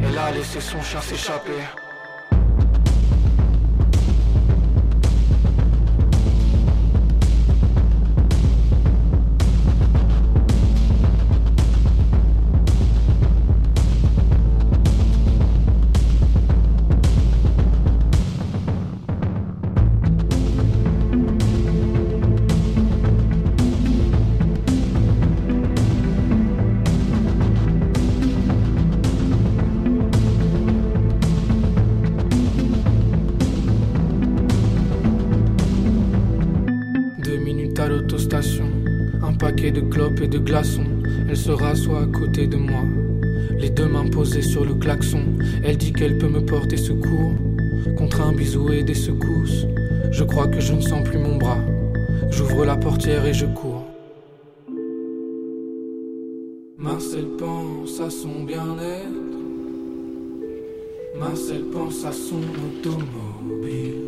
Elle 0.00 0.18
a 0.18 0.30
laissé 0.30 0.60
son 0.60 0.80
chien 0.82 1.00
s'échapper. 1.00 1.60
Se 41.44 41.50
rassoit 41.50 42.04
à 42.04 42.06
côté 42.06 42.46
de 42.46 42.56
moi, 42.56 42.84
les 43.58 43.68
deux 43.68 43.86
mains 43.86 44.08
posées 44.08 44.40
sur 44.40 44.64
le 44.64 44.72
klaxon. 44.72 45.24
Elle 45.62 45.76
dit 45.76 45.92
qu'elle 45.92 46.16
peut 46.16 46.30
me 46.30 46.40
porter 46.40 46.78
secours 46.78 47.34
contre 47.98 48.22
un 48.22 48.32
bisou 48.32 48.72
et 48.72 48.82
des 48.82 48.94
secousses. 48.94 49.66
Je 50.10 50.24
crois 50.24 50.46
que 50.46 50.60
je 50.60 50.72
ne 50.72 50.80
sens 50.80 51.04
plus 51.04 51.18
mon 51.18 51.36
bras. 51.36 51.58
J'ouvre 52.30 52.64
la 52.64 52.76
portière 52.76 53.26
et 53.26 53.34
je 53.34 53.44
cours. 53.44 53.84
Marcel 56.78 57.26
pense 57.38 58.00
à 58.00 58.08
son 58.08 58.44
bien-être. 58.44 59.36
Marcel 61.20 61.64
pense 61.70 62.06
à 62.06 62.12
son 62.12 62.40
automobile. 62.66 64.00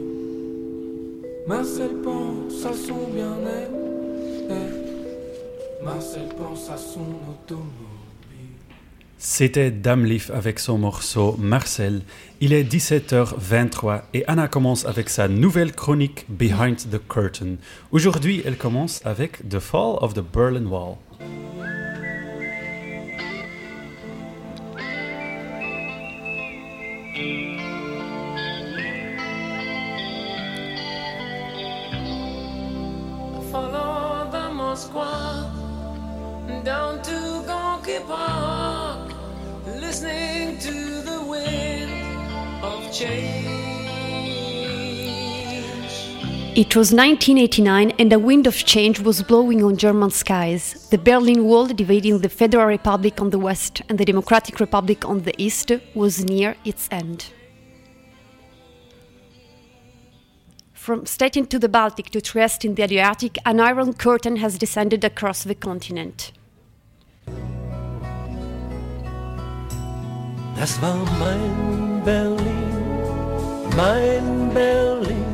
Marcel 1.47 1.91
pense 2.03 2.65
à 2.65 2.73
son 2.73 3.11
bien-être. 3.15 4.86
Marcel 5.87 6.27
pense 6.37 6.69
à 6.69 6.77
son 6.77 7.07
automobile. 7.31 7.71
C'était 9.19 9.71
Damlif 9.71 10.33
avec 10.33 10.59
son 10.59 10.79
morceau 10.79 11.37
Marcel. 11.39 12.03
Il 12.41 12.53
est 12.53 12.65
17h23 12.65 14.03
et 14.13 14.25
Anna 14.27 14.49
commence 14.49 14.85
avec 14.85 15.09
sa 15.09 15.29
nouvelle 15.29 15.73
chronique 15.73 16.27
Behind 16.29 16.77
the 16.91 17.01
Curtain. 17.09 17.59
Aujourd'hui, 17.93 18.43
elle 18.45 18.57
commence 18.57 19.01
avec 19.07 19.49
The 19.49 19.61
Fall 19.61 19.99
of 20.01 20.15
the 20.15 20.23
Berlin 20.23 20.67
Wall. 20.67 20.97
Follow 33.53 34.29
the 34.33 34.53
Moskwa 34.53 35.46
down 36.67 37.01
to 37.01 37.45
Park, 38.09 39.13
listening 39.67 40.59
to 40.59 41.01
the 41.03 41.23
wind 41.23 41.93
of 42.61 42.93
change. 42.93 43.47
It 46.57 46.75
was 46.75 46.93
1989 46.93 47.93
and 48.01 48.13
a 48.13 48.19
wind 48.19 48.49
of 48.49 48.57
change 48.57 48.99
was 48.99 49.23
blowing 49.23 49.63
on 49.63 49.77
German 49.77 50.11
skies. 50.11 50.89
The 50.91 50.99
Berlin 50.99 51.45
Wall, 51.45 51.67
dividing 51.67 52.19
the 52.19 52.29
Federal 52.29 52.67
Republic 52.67 53.21
on 53.21 53.31
the 53.31 53.39
west 53.39 53.83
and 53.89 53.97
the 53.97 54.05
Democratic 54.05 54.59
Republic 54.59 55.05
on 55.05 55.23
the 55.23 55.41
east, 55.41 55.71
was 55.95 56.25
near 56.25 56.57
its 56.65 56.89
end. 56.91 57.27
From 60.73 61.07
Stettin 61.07 61.47
to 61.47 61.61
the 61.61 61.69
Baltic 61.69 62.11
to 62.11 62.21
Trieste 62.21 62.65
in 62.65 62.75
the 62.75 62.83
Adriatic, 62.83 63.39
an 63.47 63.61
iron 63.61 63.93
curtain 63.93 64.35
has 64.39 64.59
descended 64.59 65.05
across 65.05 65.45
the 65.45 65.55
continent. 65.55 66.33
Das 70.59 70.81
war 70.81 70.97
mein 71.19 72.03
Berlin, 72.03 72.41
mein 73.77 74.51
Berlin, 74.55 75.25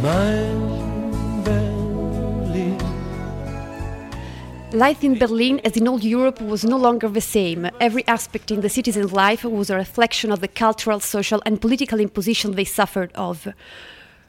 mein 0.00 1.42
Berlin. 1.44 2.76
Life 4.72 5.04
in 5.04 5.18
Berlin, 5.18 5.60
as 5.64 5.76
in 5.76 5.88
all 5.88 5.98
Europe, 6.00 6.40
was 6.40 6.62
no 6.62 6.78
longer 6.78 7.12
the 7.12 7.20
same. 7.20 7.68
Every 7.80 8.06
aspect 8.06 8.52
in 8.52 8.62
the 8.62 8.68
citizens' 8.68 9.10
life 9.10 9.44
was 9.44 9.68
a 9.68 9.76
reflection 9.76 10.30
of 10.30 10.40
the 10.40 10.48
cultural, 10.48 11.00
social, 11.00 11.42
and 11.44 11.60
political 11.60 11.98
imposition 11.98 12.54
they 12.54 12.64
suffered 12.64 13.10
of. 13.16 13.48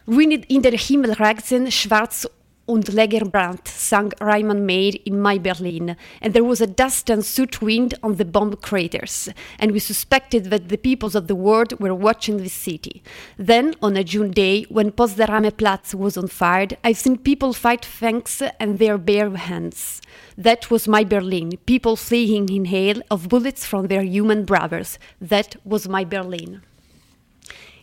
Ruined 0.07 0.45
in 0.49 0.63
der 0.63 0.77
Himmel 0.77 1.13
ragten 1.13 1.71
schwarz 1.71 2.27
und 2.71 2.93
Lagerbrand, 2.93 3.67
sang 3.67 4.13
Reimann 4.21 4.65
Mayer 4.65 4.93
in 5.05 5.19
My 5.19 5.37
Berlin, 5.37 5.97
and 6.21 6.33
there 6.33 6.45
was 6.45 6.61
a 6.61 6.67
dust 6.67 7.09
and 7.09 7.23
soot 7.25 7.61
wind 7.61 7.95
on 8.01 8.15
the 8.15 8.25
bomb 8.25 8.55
craters, 8.55 9.29
and 9.59 9.73
we 9.73 9.79
suspected 9.79 10.45
that 10.45 10.69
the 10.69 10.77
peoples 10.77 11.13
of 11.13 11.27
the 11.27 11.35
world 11.35 11.79
were 11.81 11.93
watching 11.93 12.37
this 12.37 12.53
city. 12.53 13.03
Then, 13.37 13.75
on 13.81 13.97
a 13.97 14.03
June 14.03 14.31
day, 14.31 14.65
when 14.69 14.91
Potsdamer 14.91 15.51
Platz 15.51 15.93
was 15.93 16.17
on 16.17 16.29
fire, 16.29 16.69
I've 16.83 16.97
seen 16.97 17.17
people 17.17 17.53
fight 17.53 17.83
fangs 17.83 18.41
and 18.59 18.79
their 18.79 18.97
bare 18.97 19.29
hands. 19.35 20.01
That 20.37 20.71
was 20.71 20.87
my 20.87 21.03
Berlin, 21.03 21.57
people 21.65 21.95
fleeing 21.95 22.47
in 22.49 22.65
hail 22.65 23.01
of 23.11 23.27
bullets 23.27 23.65
from 23.65 23.87
their 23.87 24.03
human 24.03 24.45
brothers. 24.45 24.97
That 25.19 25.57
was 25.65 25.89
my 25.89 26.05
Berlin. 26.05 26.61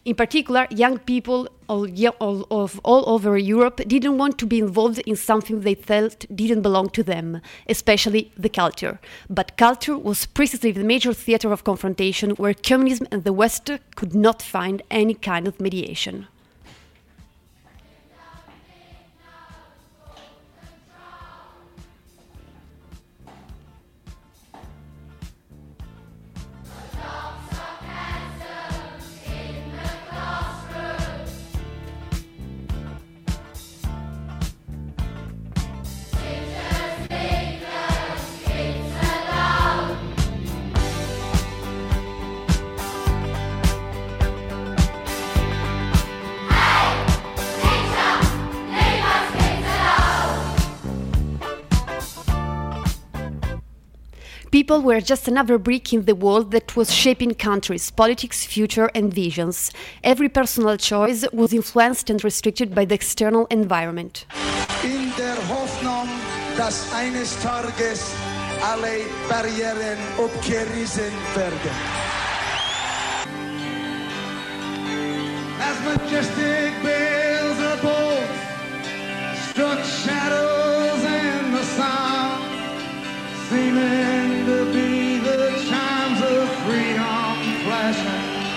In 0.09 0.15
particular, 0.15 0.67
young 0.71 1.01
people 1.01 1.49
all, 1.69 1.87
all, 2.19 2.47
of 2.51 2.81
all 2.83 3.07
over 3.11 3.37
Europe 3.37 3.83
didn't 3.87 4.17
want 4.17 4.39
to 4.39 4.47
be 4.47 4.59
involved 4.59 5.01
in 5.01 5.17
something 5.17 5.61
they 5.61 5.75
felt 5.75 6.25
didn't 6.35 6.63
belong 6.63 6.89
to 6.97 7.03
them, 7.03 7.43
especially 7.69 8.33
the 8.35 8.49
culture. 8.49 9.01
But 9.29 9.59
culture 9.59 9.99
was 9.99 10.25
precisely 10.25 10.73
the 10.73 10.83
major 10.83 11.13
theater 11.13 11.53
of 11.53 11.65
confrontation 11.65 12.31
where 12.37 12.55
communism 12.55 13.07
and 13.11 13.23
the 13.23 13.35
West 13.35 13.71
could 13.97 14.15
not 14.15 14.41
find 14.41 14.81
any 14.91 15.13
kind 15.13 15.47
of 15.47 15.61
mediation. 15.61 16.27
People 54.69 54.83
were 54.83 55.01
just 55.01 55.27
another 55.27 55.57
brick 55.57 55.95
in 55.95 56.05
the 56.05 56.15
wall 56.15 56.43
that 56.43 56.77
was 56.77 56.93
shaping 56.93 57.33
countries, 57.33 57.91
politics, 57.91 58.45
future, 58.45 58.91
and 58.95 59.11
visions. 59.15 59.73
Every 60.05 60.29
personal 60.29 60.77
choice 60.77 61.25
was 61.33 61.55
influenced 61.55 62.11
and 62.11 62.23
restricted 62.23 62.75
by 62.75 62.85
the 62.85 62.95
external 62.95 63.47
environment. 63.47 64.27
in 64.85 65.11
der 65.17 65.37
Hoffnung, 65.49 66.07
dass 66.59 66.93
eines 66.93 67.35
Tages 67.41 68.13
alle 68.63 69.07
Barrieren 69.31 69.97
abgerissen 70.19 71.15
werden. 71.35 71.75
As 75.63 75.77
majestic 75.81 76.75
bold 77.81 78.29
struck 79.49 79.83
shadows 79.83 81.05
in 81.05 81.53
the 81.55 81.65
sun, 81.65 82.39
seeming 83.49 84.08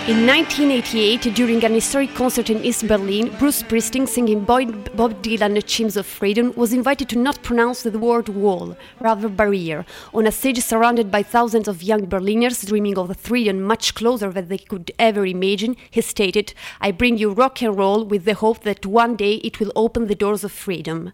In 0.07 0.25
1988, 0.25 1.35
during 1.35 1.63
an 1.63 1.75
historic 1.75 2.15
concert 2.15 2.49
in 2.49 2.65
East 2.65 2.87
Berlin, 2.87 3.29
Bruce 3.37 3.61
Springsteen 3.61 4.07
singing 4.07 4.43
Boyd- 4.43 4.95
Bob 4.97 5.21
Dylan 5.21 5.63
Chimes 5.63 5.95
of 5.95 6.07
Freedom 6.07 6.51
was 6.55 6.73
invited 6.73 7.07
to 7.09 7.19
not 7.19 7.43
pronounce 7.43 7.83
the 7.83 7.99
word 7.99 8.27
wall, 8.27 8.75
rather 8.99 9.29
barrier, 9.29 9.85
on 10.11 10.25
a 10.25 10.31
stage 10.31 10.59
surrounded 10.59 11.11
by 11.11 11.21
thousands 11.21 11.67
of 11.67 11.83
young 11.83 12.07
Berliners 12.07 12.63
dreaming 12.63 12.97
of 12.97 13.11
a 13.11 13.13
freedom 13.13 13.61
much 13.61 13.93
closer 13.93 14.31
than 14.31 14.47
they 14.47 14.57
could 14.57 14.91
ever 14.97 15.23
imagine. 15.23 15.77
He 15.91 16.01
stated, 16.01 16.55
I 16.81 16.89
bring 16.91 17.19
you 17.19 17.31
rock 17.31 17.61
and 17.61 17.77
roll 17.77 18.03
with 18.03 18.25
the 18.25 18.33
hope 18.33 18.63
that 18.63 18.87
one 18.87 19.15
day 19.15 19.35
it 19.35 19.59
will 19.59 19.71
open 19.75 20.07
the 20.07 20.15
doors 20.15 20.43
of 20.43 20.51
freedom. 20.51 21.11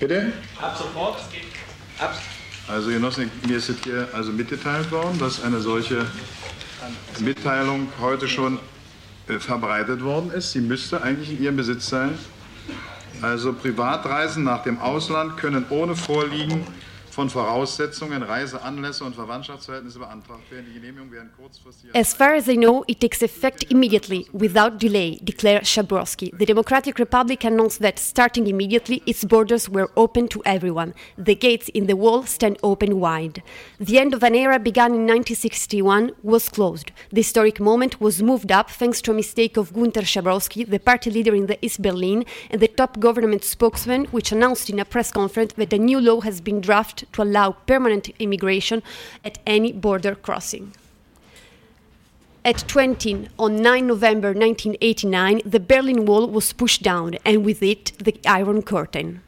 Bitte? 0.00 0.32
Ab 0.60 0.76
sofort. 0.76 2.33
Also 2.66 2.88
Genossen, 2.88 3.30
mir 3.46 3.58
ist 3.58 3.70
hier 3.84 4.08
also 4.14 4.32
mitgeteilt 4.32 4.90
worden, 4.90 5.18
dass 5.18 5.42
eine 5.42 5.60
solche 5.60 6.06
Mitteilung 7.20 7.88
heute 8.00 8.26
schon 8.26 8.58
äh, 9.28 9.38
verbreitet 9.38 10.02
worden 10.02 10.30
ist. 10.30 10.52
Sie 10.52 10.60
müsste 10.60 11.02
eigentlich 11.02 11.30
in 11.30 11.42
Ihrem 11.42 11.56
Besitz 11.56 11.88
sein. 11.88 12.18
Also 13.20 13.52
Privatreisen 13.52 14.44
nach 14.44 14.62
dem 14.62 14.78
Ausland 14.78 15.36
können 15.36 15.66
ohne 15.68 15.94
Vorliegen 15.94 16.66
von 17.14 17.30
Voraussetzungen, 17.30 18.24
Reiseanlässe 18.24 19.04
und 19.04 19.14
Verwandtschaftsverhältnisse 19.14 20.00
beantragt 20.00 20.50
werden. 20.50 20.66
Die 20.68 20.80
Genehmigung 20.80 21.12
werden 21.12 21.30
kurzfristig 21.36 21.94
As 21.94 22.12
far 22.12 22.34
as 22.34 22.48
I 22.48 22.56
know, 22.56 22.82
it 22.88 22.98
takes 23.00 23.22
effect 23.22 23.70
immediately, 23.70 24.26
without 24.32 24.80
delay, 24.80 25.18
declared 25.22 25.64
Shabrowski. 25.64 26.36
The 26.36 26.44
Democratic 26.44 26.98
Republic 26.98 27.44
announced 27.44 27.80
that 27.82 28.00
starting 28.00 28.48
immediately, 28.48 29.00
its 29.06 29.24
borders 29.24 29.70
were 29.70 29.88
open 29.96 30.26
to 30.28 30.42
everyone. 30.44 30.92
The 31.16 31.36
gates 31.36 31.68
in 31.68 31.86
the 31.86 31.94
wall 31.94 32.24
stand 32.24 32.58
open 32.64 32.98
wide. 32.98 33.44
The 33.78 33.98
end 34.00 34.12
of 34.12 34.24
an 34.24 34.34
era 34.34 34.58
begun 34.58 34.92
in 34.92 35.06
1961 35.06 36.12
was 36.24 36.48
closed. 36.48 36.90
The 37.10 37.20
historic 37.20 37.60
moment 37.60 38.00
was 38.00 38.22
moved 38.22 38.50
up 38.50 38.70
thanks 38.70 39.00
to 39.02 39.12
a 39.12 39.14
mistake 39.14 39.56
of 39.56 39.72
Gunter 39.72 40.02
Shabrowski, 40.02 40.68
the 40.68 40.80
party 40.80 41.12
leader 41.12 41.34
in 41.34 41.46
the 41.46 41.64
East 41.64 41.80
Berlin, 41.80 42.24
and 42.50 42.60
the 42.60 42.66
top 42.66 42.98
government 42.98 43.44
spokesman, 43.44 44.06
which 44.06 44.32
announced 44.32 44.68
in 44.68 44.80
a 44.80 44.84
press 44.84 45.12
conference 45.12 45.52
that 45.52 45.72
a 45.72 45.78
new 45.78 46.00
law 46.00 46.20
has 46.20 46.40
been 46.40 46.60
drafted 46.60 47.03
to 47.12 47.22
allow 47.22 47.52
permanent 47.52 48.10
immigration 48.18 48.82
at 49.24 49.38
any 49.46 49.72
border 49.72 50.14
crossing. 50.14 50.72
At 52.44 52.68
20, 52.68 53.28
on 53.38 53.56
9 53.56 53.86
November 53.86 54.28
1989, 54.28 55.42
the 55.46 55.60
Berlin 55.60 56.04
Wall 56.04 56.26
was 56.28 56.52
pushed 56.52 56.82
down, 56.82 57.14
and 57.24 57.44
with 57.44 57.62
it, 57.62 57.92
the 57.98 58.20
Iron 58.26 58.60
Curtain. 58.60 59.22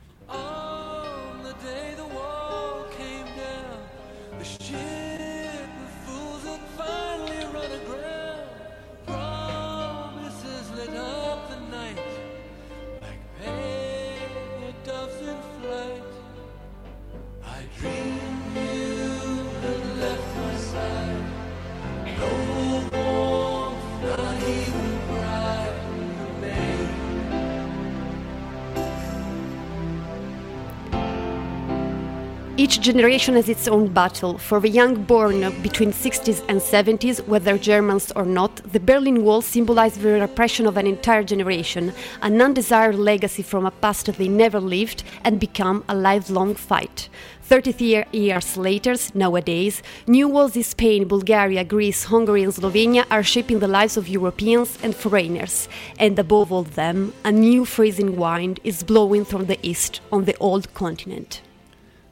Each 32.66 32.80
generation 32.80 33.36
has 33.36 33.48
its 33.48 33.68
own 33.68 33.86
battle. 33.86 34.38
For 34.38 34.58
the 34.58 34.68
young 34.68 35.04
born 35.04 35.38
between 35.62 35.92
60s 35.92 36.42
and 36.48 36.60
70s, 36.60 37.24
whether 37.28 37.56
Germans 37.56 38.10
or 38.16 38.24
not, 38.24 38.56
the 38.72 38.80
Berlin 38.80 39.22
Wall 39.22 39.40
symbolized 39.40 40.00
the 40.00 40.18
repression 40.20 40.66
of 40.66 40.76
an 40.76 40.88
entire 40.88 41.22
generation, 41.22 41.92
an 42.22 42.42
undesired 42.42 42.96
legacy 42.96 43.44
from 43.44 43.66
a 43.66 43.70
past 43.70 44.06
they 44.06 44.26
never 44.26 44.58
lived, 44.58 45.04
and 45.22 45.38
become 45.38 45.84
a 45.88 45.94
lifelong 45.94 46.56
fight. 46.56 47.08
30 47.42 48.04
years 48.10 48.56
later, 48.56 48.96
nowadays, 49.14 49.80
new 50.08 50.26
walls 50.26 50.56
in 50.56 50.64
Spain, 50.64 51.06
Bulgaria, 51.06 51.62
Greece, 51.62 52.02
Hungary, 52.06 52.42
and 52.42 52.52
Slovenia 52.52 53.04
are 53.12 53.22
shaping 53.22 53.60
the 53.60 53.68
lives 53.68 53.96
of 53.96 54.08
Europeans 54.08 54.76
and 54.82 54.92
foreigners. 54.92 55.68
And 56.00 56.18
above 56.18 56.50
all 56.50 56.64
them, 56.64 57.12
a 57.24 57.30
new 57.30 57.64
freezing 57.64 58.16
wind 58.16 58.58
is 58.64 58.82
blowing 58.82 59.24
from 59.24 59.46
the 59.46 59.60
east 59.62 60.00
on 60.10 60.24
the 60.24 60.36
old 60.38 60.74
continent. 60.74 61.42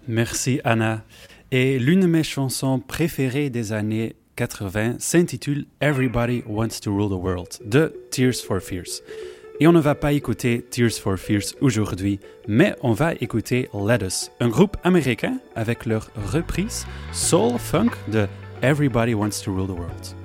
Merci 0.08 0.60
Anna. 0.64 1.02
Et 1.50 1.78
l'une 1.78 2.00
de 2.00 2.06
mes 2.06 2.22
chansons 2.22 2.80
préférées 2.80 3.50
des 3.50 3.72
années 3.72 4.16
80 4.36 4.96
s'intitule 4.98 5.66
Everybody 5.80 6.42
Wants 6.46 6.80
to 6.82 6.94
Rule 6.94 7.10
the 7.10 7.22
World 7.22 7.48
de 7.64 7.94
Tears 8.10 8.36
for 8.46 8.60
Fears. 8.60 9.02
Et 9.60 9.68
on 9.68 9.72
ne 9.72 9.80
va 9.80 9.94
pas 9.94 10.12
écouter 10.12 10.62
Tears 10.68 10.94
for 11.00 11.16
Fears 11.16 11.54
aujourd'hui, 11.60 12.18
mais 12.48 12.74
on 12.82 12.92
va 12.92 13.14
écouter 13.14 13.68
Let 13.72 14.04
Us, 14.04 14.30
un 14.40 14.48
groupe 14.48 14.76
américain 14.82 15.38
avec 15.54 15.86
leur 15.86 16.10
reprise 16.32 16.86
soul 17.12 17.58
funk 17.58 17.92
de 18.08 18.26
Everybody 18.62 19.14
Wants 19.14 19.42
to 19.44 19.54
Rule 19.54 19.68
the 19.68 19.78
World. 19.78 20.23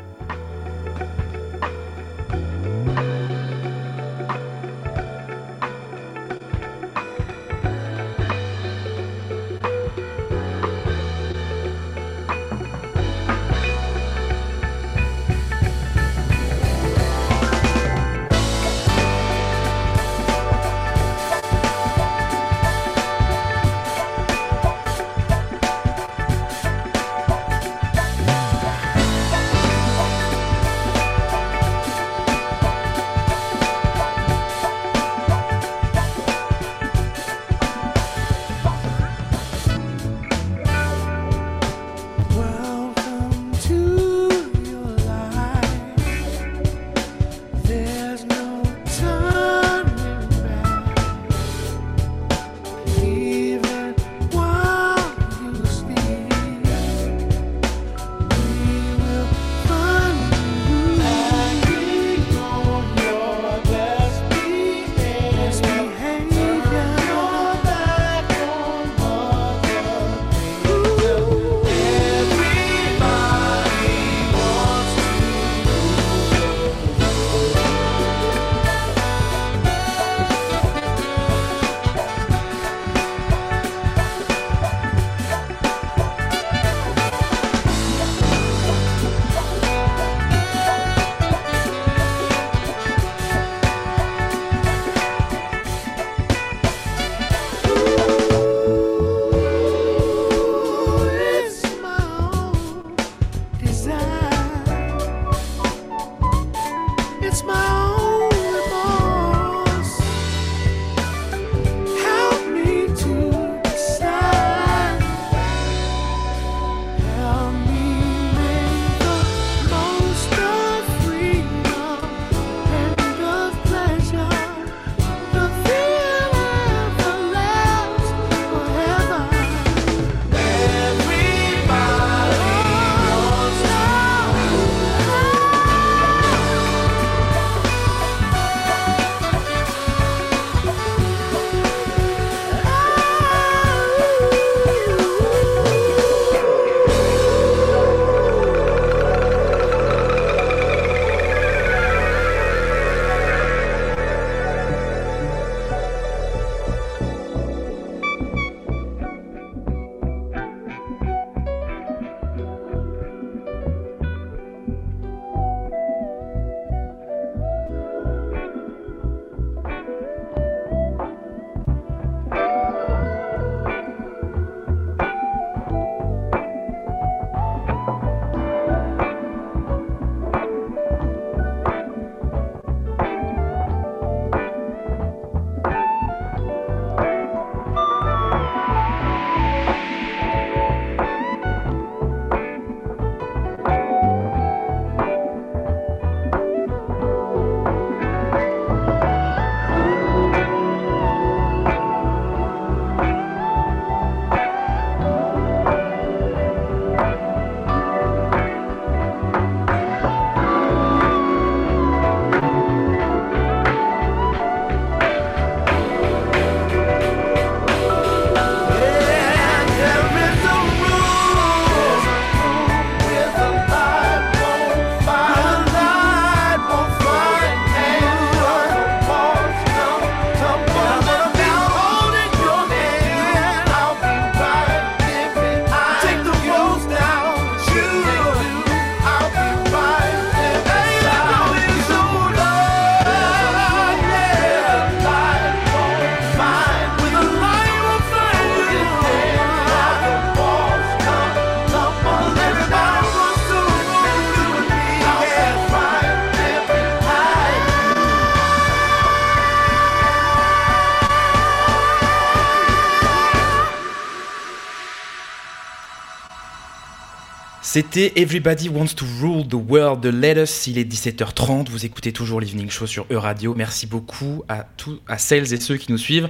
C'était 267.80 268.11
Everybody 268.17 268.67
Wants 268.67 268.93
to 268.97 269.05
Rule 269.21 269.47
the 269.47 269.53
World 269.53 270.01
de 270.01 270.09
Let 270.09 270.41
Us. 270.41 270.67
Il 270.67 270.77
est 270.77 270.84
17h30. 270.84 271.69
Vous 271.69 271.86
écoutez 271.86 272.11
toujours 272.11 272.41
l'Evening 272.41 272.69
Show 272.69 272.86
sur 272.86 273.05
E-Radio. 273.09 273.55
Merci 273.55 273.88
beaucoup 273.88 274.43
à, 274.49 274.65
tous, 274.75 274.99
à 275.07 275.17
celles 275.17 275.53
et 275.53 275.61
ceux 275.61 275.77
qui 275.77 275.89
nous 275.89 275.97
suivent. 275.97 276.27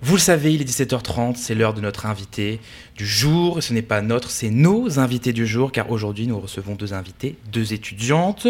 Vous 0.00 0.14
le 0.14 0.20
savez, 0.20 0.54
il 0.54 0.62
est 0.62 0.64
17h30. 0.64 1.36
C'est 1.36 1.54
l'heure 1.54 1.74
de 1.74 1.82
notre 1.82 2.06
invité 2.06 2.60
du 2.96 3.06
jour. 3.06 3.62
Ce 3.62 3.74
n'est 3.74 3.82
pas 3.82 4.00
notre, 4.00 4.30
c'est 4.30 4.48
nos 4.48 4.98
invités 4.98 5.34
du 5.34 5.46
jour, 5.46 5.70
car 5.70 5.90
aujourd'hui 5.90 6.26
nous 6.26 6.40
recevons 6.40 6.76
deux 6.76 6.94
invités, 6.94 7.36
deux 7.52 7.74
étudiantes. 7.74 8.46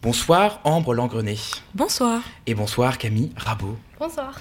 Bonsoir 0.00 0.60
Ambre 0.62 0.94
Langrenet. 0.94 1.38
Bonsoir. 1.74 2.22
Et 2.46 2.54
bonsoir 2.54 2.98
Camille 2.98 3.32
Rabot. 3.36 3.76
Bonsoir. 3.98 4.38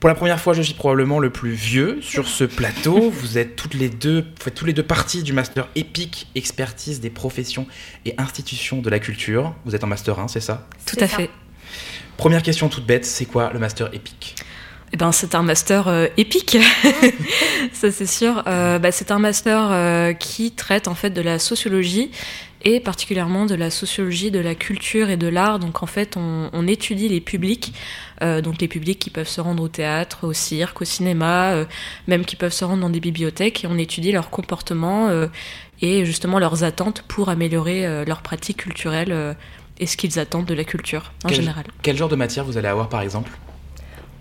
Pour 0.00 0.08
la 0.08 0.14
première 0.14 0.40
fois, 0.40 0.54
je 0.54 0.62
suis 0.62 0.72
probablement 0.72 1.18
le 1.18 1.28
plus 1.28 1.50
vieux 1.50 1.98
sur 2.00 2.26
ce 2.26 2.44
plateau. 2.44 3.10
Vous 3.20 3.36
êtes 3.36 3.54
toutes 3.54 3.74
les 3.74 3.90
deux, 3.90 4.20
vous 4.20 4.42
faites 4.44 4.54
tous 4.54 4.64
les 4.64 4.72
deux 4.72 4.82
partie 4.82 5.22
du 5.22 5.34
master 5.34 5.68
épique 5.76 6.26
expertise 6.34 7.00
des 7.00 7.10
professions 7.10 7.66
et 8.06 8.14
institutions 8.16 8.80
de 8.80 8.88
la 8.88 8.98
culture. 8.98 9.54
Vous 9.66 9.74
êtes 9.74 9.84
en 9.84 9.88
master 9.88 10.18
1, 10.18 10.28
c'est 10.28 10.40
ça? 10.40 10.66
Tout 10.86 10.96
à 11.00 11.06
fait. 11.06 11.28
Première 12.16 12.42
question 12.42 12.70
toute 12.70 12.86
bête, 12.86 13.04
c'est 13.04 13.26
quoi 13.26 13.50
le 13.52 13.58
master 13.58 13.90
épique? 13.92 14.36
Eh 14.92 14.96
ben, 14.96 15.12
c'est 15.12 15.34
un 15.34 15.42
master 15.42 15.86
euh, 15.86 16.06
épique, 16.16 16.56
ça 17.74 17.92
c'est 17.92 18.06
sûr. 18.06 18.42
Euh, 18.46 18.78
bah, 18.78 18.92
c'est 18.92 19.10
un 19.10 19.18
master 19.18 19.68
euh, 19.70 20.12
qui 20.14 20.50
traite 20.50 20.88
en 20.88 20.94
fait 20.94 21.10
de 21.10 21.20
la 21.20 21.38
sociologie 21.38 22.10
et 22.62 22.80
particulièrement 22.80 23.46
de 23.46 23.54
la 23.54 23.70
sociologie 23.70 24.30
de 24.30 24.38
la 24.38 24.54
culture 24.54 25.08
et 25.10 25.16
de 25.16 25.26
l'art. 25.28 25.58
Donc 25.58 25.82
en 25.82 25.86
fait, 25.86 26.16
on, 26.16 26.50
on 26.52 26.66
étudie 26.66 27.08
les 27.08 27.20
publics, 27.20 27.72
euh, 28.22 28.40
donc 28.40 28.60
les 28.60 28.68
publics 28.68 28.98
qui 28.98 29.10
peuvent 29.10 29.28
se 29.28 29.40
rendre 29.40 29.62
au 29.62 29.68
théâtre, 29.68 30.26
au 30.26 30.32
cirque, 30.32 30.82
au 30.82 30.84
cinéma, 30.84 31.52
euh, 31.52 31.64
même 32.06 32.24
qui 32.24 32.36
peuvent 32.36 32.52
se 32.52 32.64
rendre 32.64 32.82
dans 32.82 32.90
des 32.90 33.00
bibliothèques, 33.00 33.64
et 33.64 33.66
on 33.66 33.78
étudie 33.78 34.12
leur 34.12 34.30
comportement 34.30 35.08
euh, 35.08 35.26
et 35.82 36.04
justement 36.04 36.38
leurs 36.38 36.62
attentes 36.64 37.02
pour 37.08 37.28
améliorer 37.30 37.86
euh, 37.86 38.04
leurs 38.04 38.20
pratiques 38.22 38.58
culturelles 38.58 39.12
euh, 39.12 39.32
et 39.78 39.86
ce 39.86 39.96
qu'ils 39.96 40.18
attendent 40.18 40.44
de 40.46 40.54
la 40.54 40.64
culture 40.64 41.12
en 41.24 41.28
quel, 41.28 41.38
général. 41.40 41.64
Quel 41.82 41.96
genre 41.96 42.10
de 42.10 42.16
matière 42.16 42.44
vous 42.44 42.58
allez 42.58 42.68
avoir 42.68 42.88
par 42.90 43.00
exemple? 43.00 43.30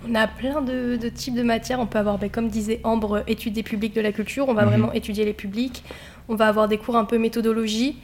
On 0.10 0.16
a 0.16 0.28
plein 0.28 0.62
de, 0.62 0.96
de 0.96 1.10
types 1.10 1.36
de 1.36 1.44
matières. 1.44 1.82
On 1.82 1.86
peut 1.86 2.00
avoir, 2.00 2.18
ben, 2.18 2.30
comme 2.30 2.48
disait 2.48 2.80
Ambre, 2.86 3.22
études 3.28 3.52
des 3.52 3.64
publics 3.64 3.94
de 3.94 4.00
la 4.00 4.14
culture. 4.14 4.48
On 4.48 4.54
va 4.54 4.62
Mhm. 4.64 4.70
vraiment 4.70 4.94
étudier 4.94 5.26
les 5.26 5.34
publics. 5.34 5.84
On 6.30 6.36
va 6.36 6.48
avoir 6.48 6.70
des 6.70 6.78
cours 6.78 6.96
un 6.96 7.04
peu 7.04 7.18
méthodologie. 7.18 7.98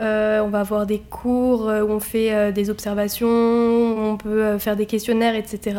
Euh, 0.00 0.40
on 0.44 0.48
va 0.48 0.60
avoir 0.60 0.86
des 0.86 0.98
cours 1.00 1.68
euh, 1.68 1.82
où 1.82 1.90
on 1.90 1.98
fait 2.00 2.32
euh, 2.32 2.52
des 2.52 2.70
observations, 2.70 3.26
on 3.28 4.16
peut 4.16 4.56
faire 4.58 4.76
des 4.76 4.86
questionnaires, 4.86 5.34
etc. 5.34 5.76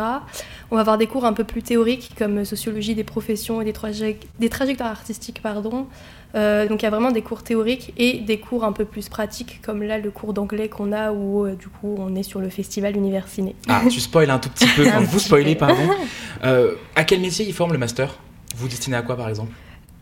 On 0.71 0.75
va 0.75 0.81
avoir 0.81 0.97
des 0.97 1.07
cours 1.07 1.25
un 1.25 1.33
peu 1.33 1.43
plus 1.45 1.61
théoriques 1.63 2.11
comme 2.17 2.43
sociologie 2.43 2.95
des 2.95 3.03
professions 3.05 3.61
et 3.61 3.65
des, 3.65 3.71
traje- 3.71 4.17
des 4.39 4.49
trajectoires 4.49 4.89
artistiques. 4.89 5.41
Pardon. 5.41 5.87
Euh, 6.35 6.67
donc 6.67 6.81
il 6.81 6.85
y 6.85 6.87
a 6.87 6.91
vraiment 6.91 7.11
des 7.11 7.23
cours 7.23 7.41
théoriques 7.41 7.91
et 7.97 8.19
des 8.19 8.39
cours 8.39 8.63
un 8.63 8.71
peu 8.71 8.85
plus 8.85 9.09
pratiques 9.09 9.61
comme 9.63 9.81
là 9.81 9.97
le 9.97 10.11
cours 10.11 10.31
d'anglais 10.33 10.69
qu'on 10.69 10.91
a 10.91 11.11
où 11.11 11.45
euh, 11.47 11.55
du 11.55 11.69
coup 11.69 11.95
on 11.97 12.15
est 12.15 12.21
sur 12.21 12.39
le 12.39 12.49
festival 12.49 12.95
Universiné. 12.95 13.55
Ah, 13.67 13.81
tu 13.89 13.99
spoil 13.99 14.29
un 14.29 14.37
tout 14.37 14.49
petit 14.49 14.67
peu, 14.75 14.83
vous 15.01 15.19
spoilez, 15.19 15.55
pardon. 15.55 15.75
Euh, 16.45 16.75
à 16.95 17.03
quel 17.03 17.19
métier 17.19 17.45
il 17.45 17.53
forme 17.53 17.73
le 17.73 17.77
master? 17.77 18.17
Vous 18.55 18.69
destinez 18.69 18.95
à 18.95 19.01
quoi 19.01 19.17
par 19.17 19.27
exemple? 19.27 19.51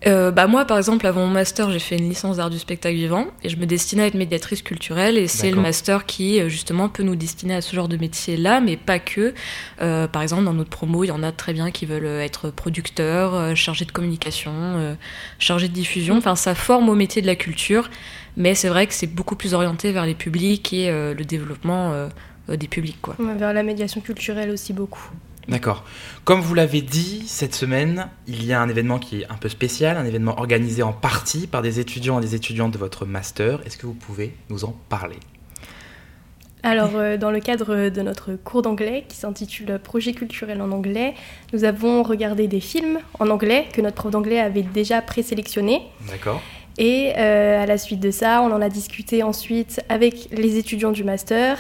Euh, 0.06 0.30
bah 0.30 0.46
moi, 0.46 0.66
par 0.66 0.78
exemple, 0.78 1.08
avant 1.08 1.26
mon 1.26 1.34
master, 1.34 1.72
j'ai 1.72 1.80
fait 1.80 1.98
une 1.98 2.08
licence 2.08 2.38
d'art 2.38 2.52
du 2.52 2.60
spectacle 2.60 2.96
vivant 2.96 3.28
et 3.44 3.50
je 3.50 3.58
me 3.58 3.66
destinais 3.66 4.04
à 4.04 4.08
être 4.08 4.14
médiatrice 4.14 4.62
culturelle 4.62 5.18
et 5.18 5.28
c'est 5.28 5.50
le 5.50 5.60
master 5.60 6.06
qui 6.06 6.40
euh, 6.40 6.50
justement 6.50 6.88
peut 6.88 7.02
nous 7.02 7.16
destiner 7.16 7.56
à 7.56 7.62
ce 7.62 7.76
genre 7.76 7.88
de 7.88 7.98
métier-là, 7.98 8.62
mais 8.62 8.78
pas 8.78 9.00
que. 9.00 9.34
Euh, 9.82 10.08
par 10.08 10.22
exemple, 10.22 10.44
dans 10.44 10.54
notre 10.54 10.70
promo, 10.70 11.04
il 11.04 11.08
y 11.08 11.12
en 11.12 11.24
a 11.24 11.32
très 11.32 11.52
bien 11.52 11.72
qui 11.72 11.88
veulent 11.88 12.06
euh, 12.06 12.22
être 12.22 12.52
producteurs, 12.52 13.56
chargés 13.56 13.86
de 13.86 13.92
communication, 13.92 14.52
euh, 14.54 14.94
chargés 15.40 15.68
de 15.68 15.74
diffusion. 15.74 16.18
Enfin, 16.18 16.36
ça 16.36 16.54
forme 16.54 16.90
au 16.90 16.96
métier 16.96 17.24
de 17.24 17.28
la 17.28 17.36
culture, 17.36 17.90
mais 18.36 18.54
c'est 18.54 18.70
vrai 18.70 18.86
que 18.86 18.94
c'est 18.94 19.08
beaucoup 19.08 19.36
plus 19.36 19.56
orienté 19.56 19.92
vers 19.92 20.06
les 20.06 20.16
publics 20.16 20.74
et 20.74 20.90
euh, 20.90 21.16
le 21.16 21.26
développement 21.26 22.08
des 22.48 22.68
publics, 22.68 23.00
quoi. 23.02 23.16
Vers 23.20 23.52
la 23.52 23.64
médiation 23.64 24.00
culturelle 24.00 24.52
aussi 24.52 24.74
beaucoup. 24.74 25.10
D'accord. 25.48 25.86
Comme 26.26 26.42
vous 26.42 26.54
l'avez 26.54 26.82
dit, 26.82 27.24
cette 27.26 27.56
semaine, 27.56 28.10
il 28.28 28.46
y 28.46 28.52
a 28.52 28.62
un 28.62 28.68
événement 28.68 29.00
qui 29.00 29.22
est 29.22 29.32
un 29.32 29.36
peu 29.36 29.48
spécial, 29.48 29.96
un 29.96 30.06
événement 30.06 30.38
organisé 30.40 30.84
en 30.84 30.92
partie 30.92 31.48
par 31.48 31.62
des 31.62 31.80
étudiants 31.80 32.20
et 32.20 32.22
des 32.22 32.36
étudiantes 32.36 32.72
de 32.72 32.78
votre 32.78 33.06
master. 33.06 33.62
Est-ce 33.66 33.78
que 33.78 33.86
vous 33.86 33.94
pouvez 33.94 34.36
nous 34.50 34.66
en 34.66 34.76
parler? 34.90 35.18
Alors, 36.64 36.96
euh, 36.96 37.16
dans 37.16 37.32
le 37.32 37.40
cadre 37.40 37.90
de 37.90 38.02
notre 38.02 38.34
cours 38.34 38.62
d'anglais 38.62 39.06
qui 39.08 39.16
s'intitule 39.16 39.80
Projet 39.82 40.12
culturel 40.12 40.62
en 40.62 40.72
anglais, 40.72 41.14
nous 41.54 41.64
avons 41.64 42.04
regardé 42.04 42.48
des 42.48 42.60
films 42.60 43.00
en 43.20 43.30
anglais 43.30 43.68
que 43.72 43.80
notre 43.80 43.96
prof 43.96 44.12
d'anglais 44.12 44.40
avait 44.40 44.64
déjà 44.64 45.02
présélectionnés. 45.02 45.84
D'accord. 46.10 46.42
Et 46.78 47.14
euh, 47.18 47.64
à 47.64 47.66
la 47.66 47.78
suite 47.78 48.00
de 48.00 48.12
ça, 48.12 48.42
on 48.42 48.52
en 48.52 48.62
a 48.62 48.70
discuté 48.70 49.24
ensuite 49.24 49.82
avec 49.88 50.28
les 50.32 50.58
étudiants 50.58 50.92
du 50.92 51.04
master 51.04 51.58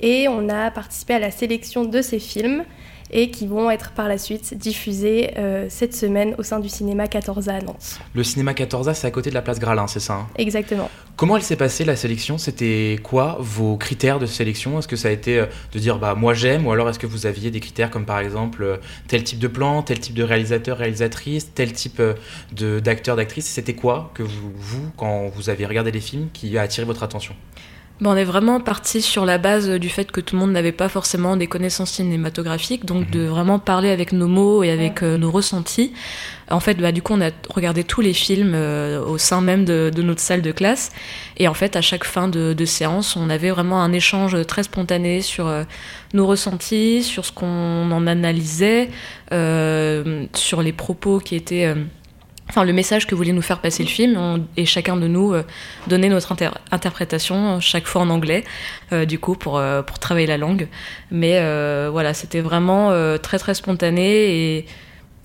et 0.00 0.28
on 0.28 0.48
a 0.48 0.70
participé 0.70 1.14
à 1.14 1.18
la 1.18 1.30
sélection 1.30 1.84
de 1.84 2.02
ces 2.02 2.18
films 2.18 2.64
et 3.10 3.30
qui 3.30 3.46
vont 3.46 3.70
être 3.70 3.90
par 3.92 4.08
la 4.08 4.18
suite 4.18 4.54
diffusés 4.56 5.30
euh, 5.36 5.66
cette 5.68 5.94
semaine 5.94 6.34
au 6.38 6.42
sein 6.42 6.60
du 6.60 6.68
cinéma 6.68 7.06
14A 7.06 7.50
à 7.50 7.60
Nantes. 7.60 8.00
Le 8.14 8.24
cinéma 8.24 8.52
14A, 8.52 8.94
c'est 8.94 9.06
à 9.06 9.10
côté 9.10 9.30
de 9.30 9.34
la 9.34 9.42
place 9.42 9.58
Gralin, 9.58 9.86
c'est 9.86 10.00
ça 10.00 10.14
hein? 10.14 10.26
Exactement. 10.36 10.90
Comment 11.16 11.36
elle 11.36 11.42
s'est 11.42 11.56
passée 11.56 11.84
la 11.84 11.96
sélection? 11.96 12.38
C'était 12.38 12.98
quoi 13.02 13.38
vos 13.40 13.76
critères 13.76 14.18
de 14.18 14.26
sélection? 14.26 14.78
Est-ce 14.78 14.88
que 14.88 14.96
ça 14.96 15.08
a 15.08 15.10
été 15.10 15.38
euh, 15.38 15.46
de 15.72 15.78
dire 15.78 15.98
bah 15.98 16.14
moi 16.14 16.34
j'aime 16.34 16.66
ou 16.66 16.72
alors 16.72 16.88
est-ce 16.88 16.98
que 16.98 17.06
vous 17.06 17.26
aviez 17.26 17.50
des 17.50 17.60
critères 17.60 17.90
comme 17.90 18.04
par 18.04 18.20
exemple 18.20 18.62
euh, 18.62 18.76
tel 19.08 19.24
type 19.24 19.38
de 19.38 19.48
plan, 19.48 19.82
tel 19.82 19.98
type 19.98 20.14
de 20.14 20.22
réalisateur, 20.22 20.78
réalisatrice, 20.78 21.52
tel 21.54 21.72
type 21.72 22.02
de 22.52 22.80
d'acteur, 22.80 23.16
d'actrice? 23.16 23.46
C'était 23.46 23.74
quoi 23.74 24.10
que 24.14 24.22
vous, 24.22 24.52
vous, 24.54 24.90
quand 24.96 25.28
vous 25.28 25.50
avez 25.50 25.66
regardé 25.66 25.90
les 25.90 26.00
films, 26.00 26.28
qui 26.32 26.56
a 26.58 26.62
attiré 26.62 26.86
votre 26.86 27.02
attention? 27.02 27.34
Bon, 28.00 28.12
on 28.12 28.16
est 28.16 28.22
vraiment 28.24 28.60
parti 28.60 29.02
sur 29.02 29.24
la 29.24 29.38
base 29.38 29.68
du 29.68 29.88
fait 29.88 30.12
que 30.12 30.20
tout 30.20 30.36
le 30.36 30.40
monde 30.40 30.52
n'avait 30.52 30.70
pas 30.70 30.88
forcément 30.88 31.36
des 31.36 31.48
connaissances 31.48 31.90
cinématographiques, 31.90 32.84
donc 32.84 33.10
de 33.10 33.26
vraiment 33.26 33.58
parler 33.58 33.90
avec 33.90 34.12
nos 34.12 34.28
mots 34.28 34.62
et 34.62 34.70
avec 34.70 35.02
euh, 35.02 35.18
nos 35.18 35.32
ressentis. 35.32 35.92
En 36.48 36.60
fait, 36.60 36.74
bah, 36.74 36.92
du 36.92 37.02
coup, 37.02 37.14
on 37.14 37.20
a 37.20 37.30
regardé 37.50 37.82
tous 37.82 38.00
les 38.00 38.12
films 38.12 38.52
euh, 38.54 39.04
au 39.04 39.18
sein 39.18 39.40
même 39.40 39.64
de, 39.64 39.90
de 39.92 40.02
notre 40.02 40.20
salle 40.20 40.42
de 40.42 40.52
classe. 40.52 40.92
Et 41.38 41.48
en 41.48 41.54
fait, 41.54 41.74
à 41.74 41.80
chaque 41.80 42.04
fin 42.04 42.28
de, 42.28 42.52
de 42.52 42.64
séance, 42.64 43.16
on 43.16 43.30
avait 43.30 43.50
vraiment 43.50 43.82
un 43.82 43.92
échange 43.92 44.46
très 44.46 44.62
spontané 44.62 45.20
sur 45.20 45.48
euh, 45.48 45.64
nos 46.14 46.24
ressentis, 46.24 47.02
sur 47.02 47.24
ce 47.24 47.32
qu'on 47.32 47.90
en 47.90 48.06
analysait, 48.06 48.90
euh, 49.32 50.24
sur 50.34 50.62
les 50.62 50.72
propos 50.72 51.18
qui 51.18 51.34
étaient... 51.34 51.74
enfin 52.48 52.64
le 52.64 52.72
message 52.72 53.06
que 53.06 53.14
voulait 53.14 53.32
nous 53.32 53.42
faire 53.42 53.60
passer 53.60 53.82
le 53.82 53.88
film 53.88 54.16
on- 54.16 54.44
et 54.56 54.64
chacun 54.66 54.96
de 54.96 55.06
nous 55.06 55.32
euh, 55.34 55.42
donnait 55.86 56.08
notre 56.08 56.32
inter- 56.32 56.50
interprétation 56.70 57.56
euh, 57.56 57.60
chaque 57.60 57.86
fois 57.86 58.02
en 58.02 58.10
anglais 58.10 58.44
euh, 58.92 59.04
du 59.04 59.18
coup 59.18 59.34
pour 59.34 59.58
euh, 59.58 59.82
pour 59.82 59.98
travailler 59.98 60.26
la 60.26 60.38
langue 60.38 60.68
mais 61.10 61.38
voilà 61.90 62.14
c'était 62.14 62.40
vraiment 62.40 62.90
très 63.18 63.38
très 63.38 63.54
spontané 63.54 64.56
et 64.56 64.66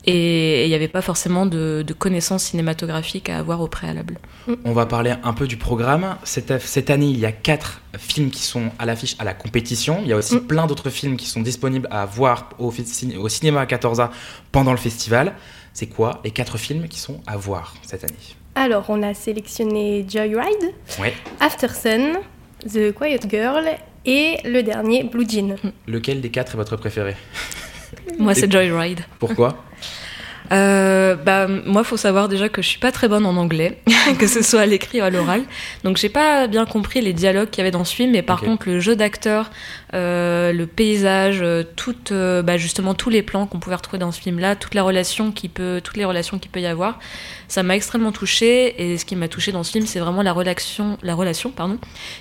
et 0.05 0.65
il 0.65 0.67
n'y 0.67 0.75
avait 0.75 0.89
pas 0.89 1.01
forcément 1.01 1.45
de, 1.45 1.81
de 1.87 1.93
connaissances 1.93 2.43
cinématographiques 2.43 3.29
à 3.29 3.37
avoir 3.37 3.61
au 3.61 3.69
préalable. 3.69 4.19
On 4.65 4.73
va 4.73 4.85
parler 4.85 5.13
un 5.23 5.31
peu 5.31 5.47
du 5.47 5.55
programme. 5.55 6.17
Cette, 6.25 6.59
cette 6.61 6.89
année, 6.89 7.05
il 7.05 7.17
y 7.17 7.25
a 7.25 7.31
quatre 7.31 7.81
films 7.97 8.29
qui 8.29 8.43
sont 8.43 8.63
à 8.79 8.85
l'affiche 8.85 9.15
à 9.19 9.23
la 9.23 9.33
compétition. 9.33 9.99
Il 10.03 10.09
y 10.09 10.11
a 10.11 10.17
aussi 10.17 10.41
plein 10.41 10.67
d'autres 10.67 10.89
films 10.89 11.15
qui 11.15 11.27
sont 11.27 11.39
disponibles 11.39 11.87
à 11.89 12.05
voir 12.05 12.49
au, 12.59 12.73
au 13.17 13.29
cinéma 13.29 13.63
14A 13.63 14.09
pendant 14.51 14.71
le 14.71 14.77
festival. 14.77 15.35
C'est 15.73 15.87
quoi 15.87 16.21
les 16.23 16.31
quatre 16.31 16.57
films 16.57 16.87
qui 16.87 16.99
sont 16.99 17.21
à 17.25 17.35
voir 17.37 17.73
cette 17.81 18.03
année 18.03 18.13
Alors, 18.55 18.85
on 18.89 19.01
a 19.01 19.13
sélectionné 19.13 20.05
Joyride, 20.07 20.73
Ouais. 20.99 21.13
After 21.39 21.67
Sun, 21.69 22.19
The 22.71 22.91
Quiet 22.93 23.21
Girl 23.29 23.65
et 24.05 24.37
le 24.45 24.61
dernier 24.61 25.03
Blue 25.03 25.25
Jean. 25.27 25.55
Lequel 25.87 26.21
des 26.21 26.29
quatre 26.29 26.53
est 26.53 26.57
votre 26.57 26.75
préféré 26.77 27.15
Moi, 28.19 28.35
c'est 28.35 28.51
Joyride. 28.51 29.01
Pourquoi 29.19 29.63
Euh, 30.51 31.15
bah, 31.15 31.47
moi, 31.47 31.83
faut 31.83 31.97
savoir 31.97 32.27
déjà 32.29 32.49
que 32.49 32.61
je 32.61 32.67
suis 32.67 32.79
pas 32.79 32.91
très 32.91 33.07
bonne 33.07 33.25
en 33.25 33.35
anglais, 33.37 33.79
que 34.19 34.27
ce 34.27 34.43
soit 34.43 34.61
à 34.61 34.65
l'écrit 34.67 35.01
ou 35.01 35.03
à 35.05 35.09
l'oral. 35.09 35.41
Donc, 35.83 35.97
j'ai 35.97 36.09
pas 36.09 36.45
bien 36.47 36.65
compris 36.65 37.01
les 37.01 37.13
dialogues 37.13 37.49
qu'il 37.49 37.59
y 37.59 37.61
avait 37.61 37.71
dans 37.71 37.85
ce 37.85 37.95
film, 37.95 38.11
mais 38.11 38.21
par 38.21 38.41
contre, 38.41 38.67
le 38.67 38.79
jeu 38.79 38.95
d'acteur, 38.95 39.49
le 39.93 40.65
paysage, 40.65 41.39
euh, 41.41 41.63
toutes, 41.75 42.11
euh, 42.11 42.41
bah, 42.41 42.57
justement 42.57 42.93
tous 42.95 43.09
les 43.09 43.21
plans 43.21 43.45
qu'on 43.45 43.59
pouvait 43.59 43.75
retrouver 43.75 43.99
dans 43.99 44.11
ce 44.11 44.19
film-là, 44.19 44.55
toute 44.55 44.73
la 44.73 44.81
relation 44.81 45.31
qui 45.31 45.49
peut, 45.49 45.81
toutes 45.83 45.97
les 45.97 46.05
relations 46.05 46.39
qu'il 46.39 46.49
peut 46.49 46.61
y 46.61 46.65
avoir, 46.65 46.99
ça 47.47 47.61
m'a 47.61 47.75
extrêmement 47.75 48.11
touchée. 48.11 48.81
Et 48.81 48.97
ce 48.97 49.05
qui 49.05 49.15
m'a 49.15 49.27
touchée 49.27 49.51
dans 49.51 49.63
ce 49.63 49.71
film, 49.71 49.85
c'est 49.85 49.99
vraiment 49.99 50.23
la 50.23 50.33
relation, 50.33 50.97
la 51.03 51.13
relation, 51.13 51.51
pardon, 51.51 51.77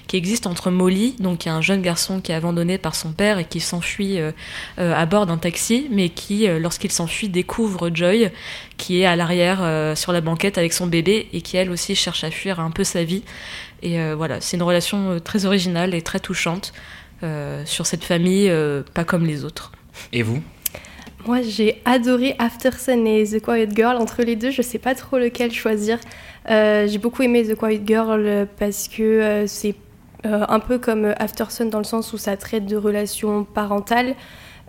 qui 0.07 0.17
existe 0.17 0.47
entre 0.47 0.71
Molly, 0.71 1.17
donc 1.19 1.39
qui 1.39 1.49
est 1.49 1.53
un 1.53 1.63
jeune 1.63 1.81
garçon 1.81 2.21
qui 2.21 2.33
est 2.33 2.35
abandonné 2.35 2.77
par 2.77 2.95
son 2.95 3.13
père 3.13 3.39
et 3.39 3.47
qui 3.47 3.61
s'enfuit 3.61 4.21
euh, 4.21 4.33
euh, 4.79 4.95
à 4.95 5.07
bord 5.07 5.25
d'un 5.25 5.39
taxi, 5.39 5.87
mais 5.91 6.11
qui, 6.11 6.47
euh, 6.47 6.59
lorsqu'il 6.59 6.93
s'enfuit, 6.93 7.31
découvre 7.31 7.91
Joy, 7.93 8.31
qui 8.77 9.01
est 9.01 9.07
à 9.07 9.17
l'arrière 9.17 9.61
euh, 9.63 9.95
sur 9.95 10.13
la 10.13 10.21
banquette 10.21 10.59
avec 10.59 10.73
son 10.73 10.87
bébé 10.87 11.29
et 11.33 11.41
qui 11.41 11.57
elle 11.57 11.71
aussi 11.71 11.95
cherche 11.95 12.25
à 12.25 12.31
fuir 12.31 12.61
un 12.61 12.71
peu 12.71 12.85
sa 12.85 13.03
vie. 13.05 13.23
Et 13.83 14.01
euh, 14.01 14.15
voilà, 14.17 14.41
c'est 14.41 14.57
une 14.57 14.63
relation 14.63 15.11
euh, 15.11 15.19
très 15.19 15.45
originale 15.45 15.95
et 15.95 16.03
très 16.03 16.21
touchante 16.21 16.73
euh, 16.73 17.02
sur 17.65 17.87
cette 17.87 18.05
famille, 18.05 18.49
euh, 18.49 18.83
pas 18.95 19.05
comme 19.05 19.27
les 19.27 19.45
autres. 19.45 19.73
Et 20.13 20.23
vous? 20.23 20.43
Moi, 21.25 21.41
j'ai 21.43 21.81
adoré 21.85 22.35
After 22.41 22.73
Sun 22.73 23.07
et 23.07 23.25
The 23.25 23.41
Quiet 23.41 23.69
Girl. 23.77 23.97
Entre 23.97 24.23
les 24.23 24.35
deux, 24.35 24.51
je 24.51 24.61
sais 24.61 24.79
pas 24.79 24.97
trop 24.97 25.19
lequel 25.19 25.53
choisir. 25.53 25.99
Euh, 26.51 26.89
j'ai 26.89 26.99
beaucoup 26.99 27.23
aimé 27.23 27.47
The 27.47 27.55
Quiet 27.55 27.83
Girl 27.87 28.49
parce 28.59 28.89
que 28.89 29.03
euh, 29.03 29.47
c'est 29.47 29.77
euh, 30.27 30.45
un 30.49 30.59
peu 30.59 30.79
comme 30.79 31.15
After 31.19 31.45
Sun 31.49 31.71
dans 31.71 31.79
le 31.79 31.85
sens 31.85 32.13
où 32.13 32.19
ça 32.19 32.37
traite 32.37 32.67
de 32.67 32.77
relations 32.77 33.45
parentales. 33.45 34.17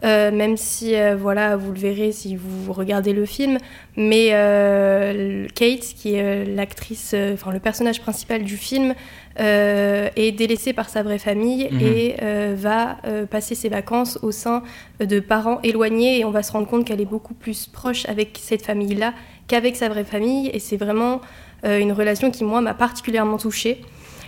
Euh, 0.04 0.32
même 0.32 0.58
si, 0.58 0.96
euh, 0.96 1.16
voilà, 1.16 1.56
vous 1.56 1.72
le 1.72 1.80
verrez 1.80 2.12
si 2.12 2.36
vous 2.36 2.74
regardez 2.74 3.14
le 3.14 3.26
film, 3.26 3.58
mais 3.96 4.30
euh, 4.34 5.48
Kate, 5.56 5.94
qui 5.96 6.16
est 6.16 6.46
l'actrice, 6.46 7.16
enfin 7.34 7.52
le 7.52 7.60
personnage 7.60 8.02
principal 8.02 8.44
du 8.44 8.58
film, 8.58 8.94
est 9.38 10.32
délaissée 10.38 10.74
par 10.74 10.90
sa 10.90 11.02
vraie 11.02 11.18
famille 11.18 11.68
Mhm. 11.72 11.82
et 11.82 12.16
va 12.54 12.98
passer 13.32 13.56
ses 13.56 13.68
vacances 13.70 14.20
au 14.22 14.32
sein 14.32 14.62
de 15.00 15.20
parents 15.20 15.60
éloignés 15.64 16.20
et 16.20 16.26
on 16.26 16.30
va 16.30 16.44
se 16.44 16.52
rendre 16.52 16.68
compte 16.68 16.86
qu'elle 16.86 17.02
est 17.02 17.06
beaucoup 17.06 17.34
plus 17.34 17.66
proche 17.66 18.08
avec 18.08 18.40
cette 18.40 18.64
famille-là 18.64 19.14
qu'avec 19.48 19.76
sa 19.76 19.90
vraie 19.90 20.04
famille 20.04 20.50
et 20.54 20.60
c'est 20.60 20.78
vraiment 20.78 21.20
une 21.64 21.94
relation 21.94 22.30
qui, 22.30 22.44
moi, 22.44 22.62
m'a 22.62 22.76
particulièrement 22.76 23.38
touchée. 23.38 23.82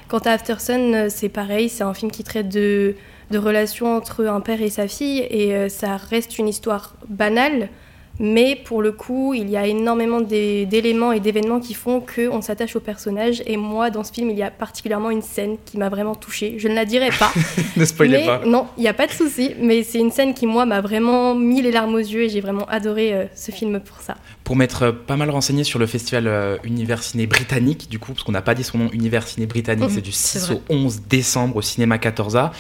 Quant 0.08 0.20
à 0.20 0.32
After 0.32 0.56
Sun, 0.60 0.94
euh, 0.94 1.08
c'est 1.10 1.30
pareil, 1.30 1.68
c'est 1.68 1.84
un 1.84 1.94
film 1.94 2.12
qui 2.12 2.24
traite 2.24 2.48
de, 2.50 2.96
de 3.32 3.38
relations 3.38 3.96
entre 3.96 4.26
un 4.26 4.42
père 4.42 4.62
et 4.62 4.70
sa 4.70 4.88
fille, 4.88 5.26
et 5.30 5.56
euh, 5.56 5.70
ça 5.70 5.98
reste 5.98 6.38
une 6.38 6.48
histoire 6.48 6.96
banale, 7.10 7.70
mais 8.18 8.56
pour 8.64 8.82
le 8.82 8.94
coup, 8.94 9.34
il 9.34 9.50
y 9.50 9.58
a 9.58 9.68
énormément 9.68 10.22
d'é- 10.22 10.66
d'éléments 10.66 11.12
et 11.12 11.20
d'événements 11.20 11.60
qui 11.60 11.74
font 11.74 12.00
qu'on 12.00 12.42
s'attache 12.42 12.74
au 12.78 12.80
personnage, 12.80 13.44
et 13.46 13.58
moi, 13.58 13.90
dans 13.90 14.06
ce 14.06 14.14
film, 14.14 14.30
il 14.30 14.38
y 14.38 14.44
a 14.44 14.50
particulièrement 14.52 15.10
une 15.10 15.22
scène 15.22 15.58
qui 15.66 15.78
m'a 15.78 15.90
vraiment 15.90 16.16
touchée. 16.16 16.56
Je 16.58 16.70
ne 16.70 16.76
la 16.76 16.86
dirai 16.86 17.10
pas. 17.20 17.34
Ne 17.76 17.84
spoilez 17.84 18.20
mais- 18.20 18.26
pas. 18.26 18.42
Non, 18.46 18.68
il 18.78 18.82
n'y 18.82 18.88
a 18.88 18.94
pas 18.94 19.08
de 19.08 19.12
souci, 19.12 19.52
mais 19.60 19.84
c'est 19.84 20.00
une 20.00 20.12
scène 20.12 20.34
qui, 20.34 20.46
moi, 20.46 20.66
m'a 20.66 20.80
vraiment 20.80 21.36
mis 21.36 21.62
les 21.62 21.72
larmes 21.72 21.96
aux 21.96 21.98
yeux, 21.98 22.22
et 22.22 22.30
j'ai 22.30 22.40
vraiment 22.40 22.66
adoré 22.70 23.14
euh, 23.14 23.26
ce 23.36 23.52
film 23.52 23.82
pour 23.82 24.00
ça. 24.00 24.16
Pour 24.46 24.56
m'être 24.56 24.84
euh, 24.84 24.92
pas 24.94 25.18
mal 25.18 25.30
renseigné 25.30 25.66
sur 25.66 25.78
le 25.80 25.86
festival 25.88 26.28
euh, 26.28 26.56
Univers 26.64 27.04
Ciné 27.04 27.28
Britannique, 27.28 27.90
du 27.90 28.00
coup, 28.00 28.14
parce 28.14 28.24
qu'on 28.24 28.32
n'a 28.32 28.42
pas 28.42 28.56
dit 28.56 28.64
son 28.64 28.78
nom, 28.78 28.90
Univers 28.94 29.28
Ciné 29.28 29.46
Britannique, 29.46 29.90
Mhm, 29.90 29.96
c'est 29.96 30.02
du 30.02 30.14
c'est 30.14 30.40
6 30.40 30.46
vrai. 30.48 30.62
au 30.70 30.74
11 30.74 31.02
décembre 31.10 31.58
au 31.58 31.62
cinéma 31.62 31.98
14A. 31.98 32.52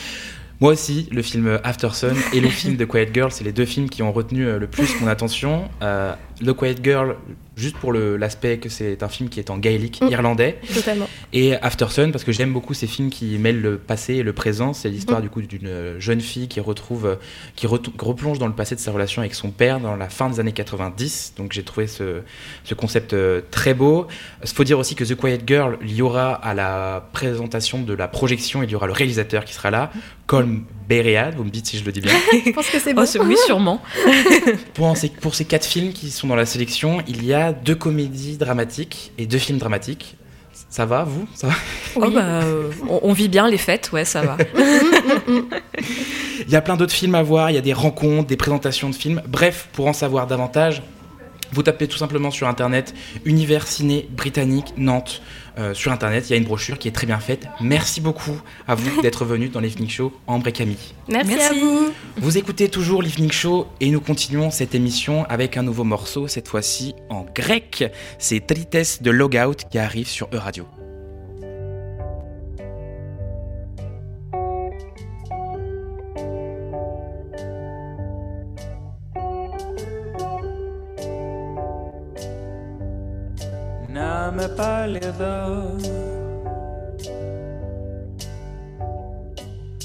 Moi 0.61 0.71
aussi, 0.71 1.09
le 1.11 1.21
film 1.21 1.59
After 1.63 1.89
Sun 1.91 2.15
et 2.33 2.39
le 2.39 2.47
film 2.47 2.77
The 2.77 2.85
Quiet 2.85 3.09
Girl, 3.13 3.31
c'est 3.31 3.43
les 3.43 3.51
deux 3.51 3.65
films 3.65 3.89
qui 3.89 4.03
ont 4.03 4.13
retenu 4.13 4.45
euh, 4.45 4.57
le 4.57 4.67
plus 4.67 4.99
mon 5.01 5.07
attention. 5.07 5.69
Euh, 5.81 6.13
The 6.43 6.53
Quiet 6.53 6.75
Girl, 6.83 7.15
juste 7.55 7.77
pour 7.77 7.93
l'aspect 7.93 8.57
que 8.57 8.67
c'est 8.69 9.01
un 9.03 9.07
film 9.07 9.29
qui 9.29 9.39
est 9.39 9.49
en 9.49 9.57
gaélique 9.57 10.01
Mm. 10.01 10.09
irlandais. 10.09 10.59
Totalement. 10.73 11.07
Et 11.31 11.55
After 11.55 11.85
Sun, 11.89 12.11
parce 12.11 12.23
que 12.23 12.31
j'aime 12.33 12.51
beaucoup 12.51 12.73
ces 12.73 12.87
films 12.87 13.09
qui 13.09 13.37
mêlent 13.37 13.61
le 13.61 13.77
passé 13.77 14.15
et 14.15 14.23
le 14.23 14.33
présent. 14.33 14.73
C'est 14.73 14.89
l'histoire 14.89 15.19
Mm. 15.19 15.23
du 15.23 15.29
coup 15.29 15.41
d'une 15.41 15.67
euh, 15.67 15.99
jeune 15.99 16.19
fille 16.21 16.47
qui 16.49 16.59
retrouve, 16.59 17.05
euh, 17.05 17.15
qui 17.55 17.67
replonge 17.67 18.39
dans 18.39 18.47
le 18.47 18.53
passé 18.53 18.75
de 18.75 18.79
sa 18.81 18.91
relation 18.91 19.21
avec 19.21 19.33
son 19.35 19.51
père 19.51 19.79
dans 19.79 19.95
la 19.95 20.09
fin 20.09 20.29
des 20.29 20.39
années 20.41 20.51
90. 20.51 21.33
Donc 21.37 21.53
j'ai 21.53 21.63
trouvé 21.63 21.87
ce, 21.87 22.21
ce 22.65 22.73
concept 22.73 23.13
euh, 23.13 23.41
très 23.51 23.73
beau. 23.73 24.07
Il 24.43 24.49
faut 24.49 24.63
dire 24.65 24.77
aussi 24.79 24.95
que 24.95 25.03
The 25.05 25.15
Quiet 25.15 25.39
Girl, 25.47 25.77
il 25.81 25.93
y 25.95 26.01
aura 26.01 26.33
à 26.33 26.53
la 26.53 27.07
présentation 27.13 27.81
de 27.81 27.93
la 27.93 28.07
projection, 28.09 28.61
il 28.63 28.69
y 28.71 28.75
aura 28.75 28.87
le 28.87 28.93
réalisateur 28.93 29.45
qui 29.45 29.53
sera 29.53 29.71
là, 29.71 29.91
Colm 30.27 30.63
Beread. 30.89 31.35
Vous 31.35 31.43
me 31.45 31.49
dites 31.49 31.67
si 31.67 31.77
je 31.77 31.85
le 31.85 31.91
dis 31.91 32.01
bien. 32.01 32.13
Je 32.45 32.51
pense 32.51 32.67
que 32.69 32.79
c'est 32.79 32.91
Oh, 32.91 32.95
bon. 32.95 33.05
c'est- 33.05 33.19
oui, 33.19 33.35
sûrement. 33.45 33.81
Pour 34.73 34.95
ces, 34.97 35.09
pour 35.09 35.35
ces 35.35 35.45
quatre 35.45 35.65
films 35.65 35.93
qui 35.93 36.11
sont 36.11 36.24
dans 36.25 36.35
la 36.35 36.45
sélection, 36.45 37.01
il 37.07 37.25
y 37.25 37.33
a 37.33 37.53
deux 37.53 37.75
comédies 37.75 38.37
dramatiques 38.37 39.11
et 39.17 39.25
deux 39.25 39.37
films 39.37 39.59
dramatiques. 39.59 40.17
Ça 40.69 40.85
va, 40.85 41.03
vous? 41.03 41.27
Ça 41.33 41.47
va? 41.47 41.53
Oh, 41.95 42.09
bah, 42.11 42.41
euh, 42.43 42.69
on, 42.89 42.99
on 43.03 43.13
vit 43.13 43.29
bien 43.29 43.47
les 43.47 43.57
fêtes, 43.57 43.91
ouais, 43.93 44.03
ça 44.05 44.21
va. 44.21 44.37
Il 46.47 46.51
y 46.51 46.55
a 46.55 46.61
plein 46.61 46.75
d'autres 46.75 46.93
films 46.93 47.15
à 47.15 47.23
voir, 47.23 47.49
il 47.49 47.53
y 47.53 47.57
a 47.57 47.61
des 47.61 47.73
rencontres, 47.73 48.27
des 48.27 48.37
présentations 48.37 48.89
de 48.89 48.95
films. 48.95 49.21
Bref, 49.27 49.69
pour 49.73 49.87
en 49.87 49.93
savoir 49.93 50.27
davantage, 50.27 50.81
vous 51.51 51.63
tapez 51.63 51.87
tout 51.87 51.97
simplement 51.97 52.31
sur 52.31 52.47
internet 52.47 52.93
Univers 53.25 53.67
Ciné 53.67 54.07
Britannique 54.11 54.73
Nantes. 54.77 55.21
Euh, 55.57 55.73
sur 55.73 55.91
internet, 55.91 56.25
il 56.27 56.31
y 56.31 56.33
a 56.33 56.37
une 56.37 56.43
brochure 56.43 56.77
qui 56.77 56.89
est 56.89 56.91
très 56.91 57.07
bien 57.07 57.19
faite. 57.19 57.47
Merci 57.61 58.01
beaucoup 58.01 58.41
à 58.67 58.75
vous 58.75 59.01
d'être 59.01 59.23
venus 59.23 59.51
dans 59.51 59.61
l'Evening 59.61 59.89
Show, 59.89 60.11
Ambre 60.27 60.47
et 60.49 60.51
Camille. 60.51 60.77
Merci, 61.07 61.29
Merci. 61.29 61.47
à 61.47 61.53
vous. 61.53 61.93
Vous 62.17 62.37
écoutez 62.37 62.67
toujours 62.67 63.01
l'Evening 63.01 63.31
Show 63.31 63.67
et 63.79 63.89
nous 63.89 64.01
continuons 64.01 64.51
cette 64.51 64.75
émission 64.75 65.25
avec 65.29 65.55
un 65.55 65.63
nouveau 65.63 65.85
morceau, 65.85 66.27
cette 66.27 66.49
fois-ci 66.49 66.93
en 67.09 67.25
grec. 67.33 67.85
C'est 68.19 68.45
Trites 68.45 69.01
de 69.01 69.11
Logout 69.11 69.55
qui 69.69 69.77
arrive 69.79 70.07
sur 70.07 70.27
E-Radio. 70.33 70.65
Με 84.35 84.47
πάλι 84.47 84.99
εδώ. 85.01 85.75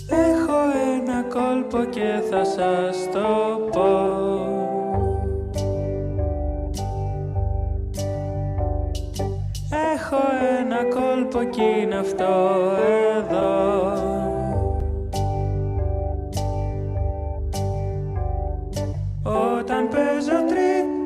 Έχω 0.08 0.58
ένα 0.96 1.22
κόλπο 1.22 1.84
και 1.90 2.22
θα 2.30 2.44
σας 2.44 2.96
το 3.12 3.58
πω. 3.72 4.18
Έχω 9.94 10.22
ένα 10.60 10.84
κόλπο 10.84 11.44
κι 11.50 11.62
είναι 11.82 11.96
αυτό 11.96 12.60
εδώ. 13.18 13.92
Όταν 19.22 19.88
παίζω 19.88 20.44
τρίτες 20.48 20.99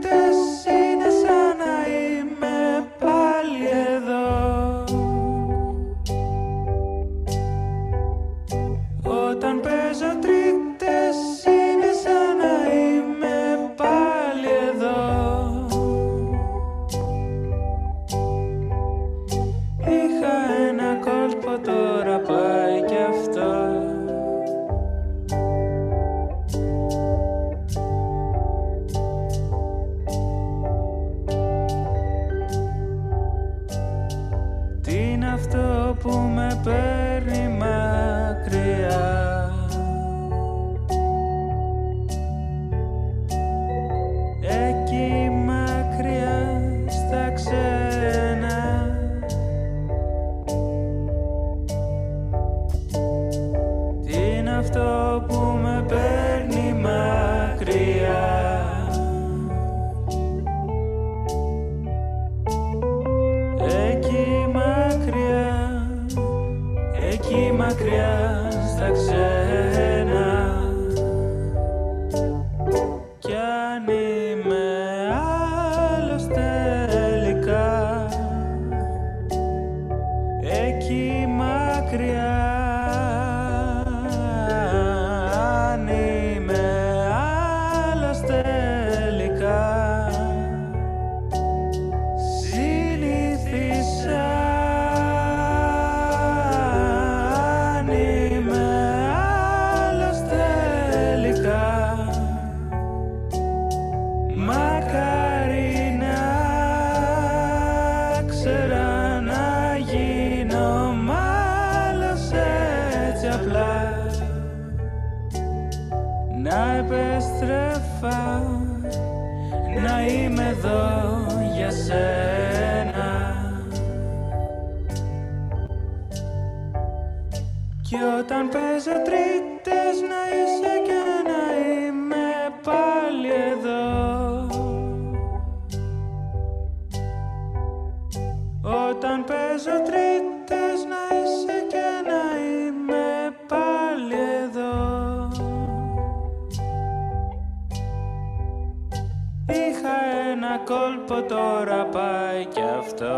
Είχα 149.83 150.29
ένα 150.31 150.57
κόλπο 150.65 151.27
τώρα 151.27 151.85
πάει 151.85 152.45
κι 152.45 152.61
αυτό 152.79 153.17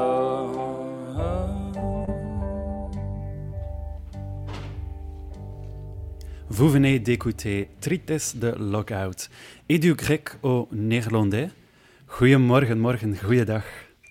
Vous 6.58 6.70
venez 6.70 7.00
d'écouter 7.00 7.70
Trites 7.80 8.36
de 8.36 8.54
Lockout 8.74 9.30
et 9.70 9.80
du 9.80 9.94
grec 9.96 10.26
au 10.44 10.68
néerlandais. 10.72 11.50
Goedemorgen, 12.20 12.78
morgen, 12.78 13.16
goeiedag. 13.24 13.64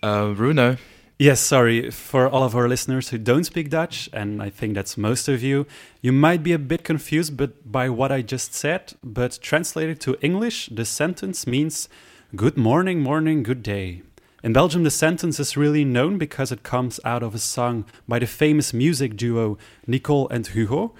Uh, 0.03 0.33
Bruno. 0.35 0.76
Yes, 1.18 1.39
sorry, 1.39 1.91
for 1.91 2.26
all 2.26 2.43
of 2.43 2.57
our 2.57 2.66
listeners 2.66 3.11
who 3.11 3.18
don't 3.18 3.45
speak 3.45 3.68
Dutch, 3.68 4.09
and 4.14 4.43
I 4.43 4.49
think 4.49 4.74
that's 4.74 4.97
most 4.97 5.28
of 5.28 5.43
you, 5.43 5.66
you 6.01 6.12
might 6.12 6.43
be 6.43 6.55
a 6.55 6.59
bit 6.59 6.83
confused 6.83 7.37
but 7.37 7.70
by 7.70 7.91
what 7.91 8.11
I 8.11 8.22
just 8.22 8.55
said, 8.55 8.95
but 9.05 9.39
translated 9.43 10.01
to 10.01 10.16
English, 10.22 10.70
the 10.72 10.87
sentence 10.87 11.47
means 11.47 11.91
good 12.36 12.58
morning, 12.58 13.00
morning, 13.00 13.44
good 13.44 13.64
day. 13.64 14.02
In 14.44 14.52
Belgium, 14.52 14.84
the 14.84 14.92
sentence 14.92 15.40
is 15.40 15.56
really 15.56 15.86
known 15.86 16.18
because 16.18 16.52
it 16.52 16.64
comes 16.64 17.00
out 17.06 17.24
of 17.24 17.34
a 17.34 17.40
song 17.40 17.86
by 18.10 18.20
the 18.20 18.28
famous 18.28 18.74
music 18.74 19.16
duo 19.16 19.58
Nicole 19.88 20.28
and 20.28 20.46
Hugo. 20.46 20.94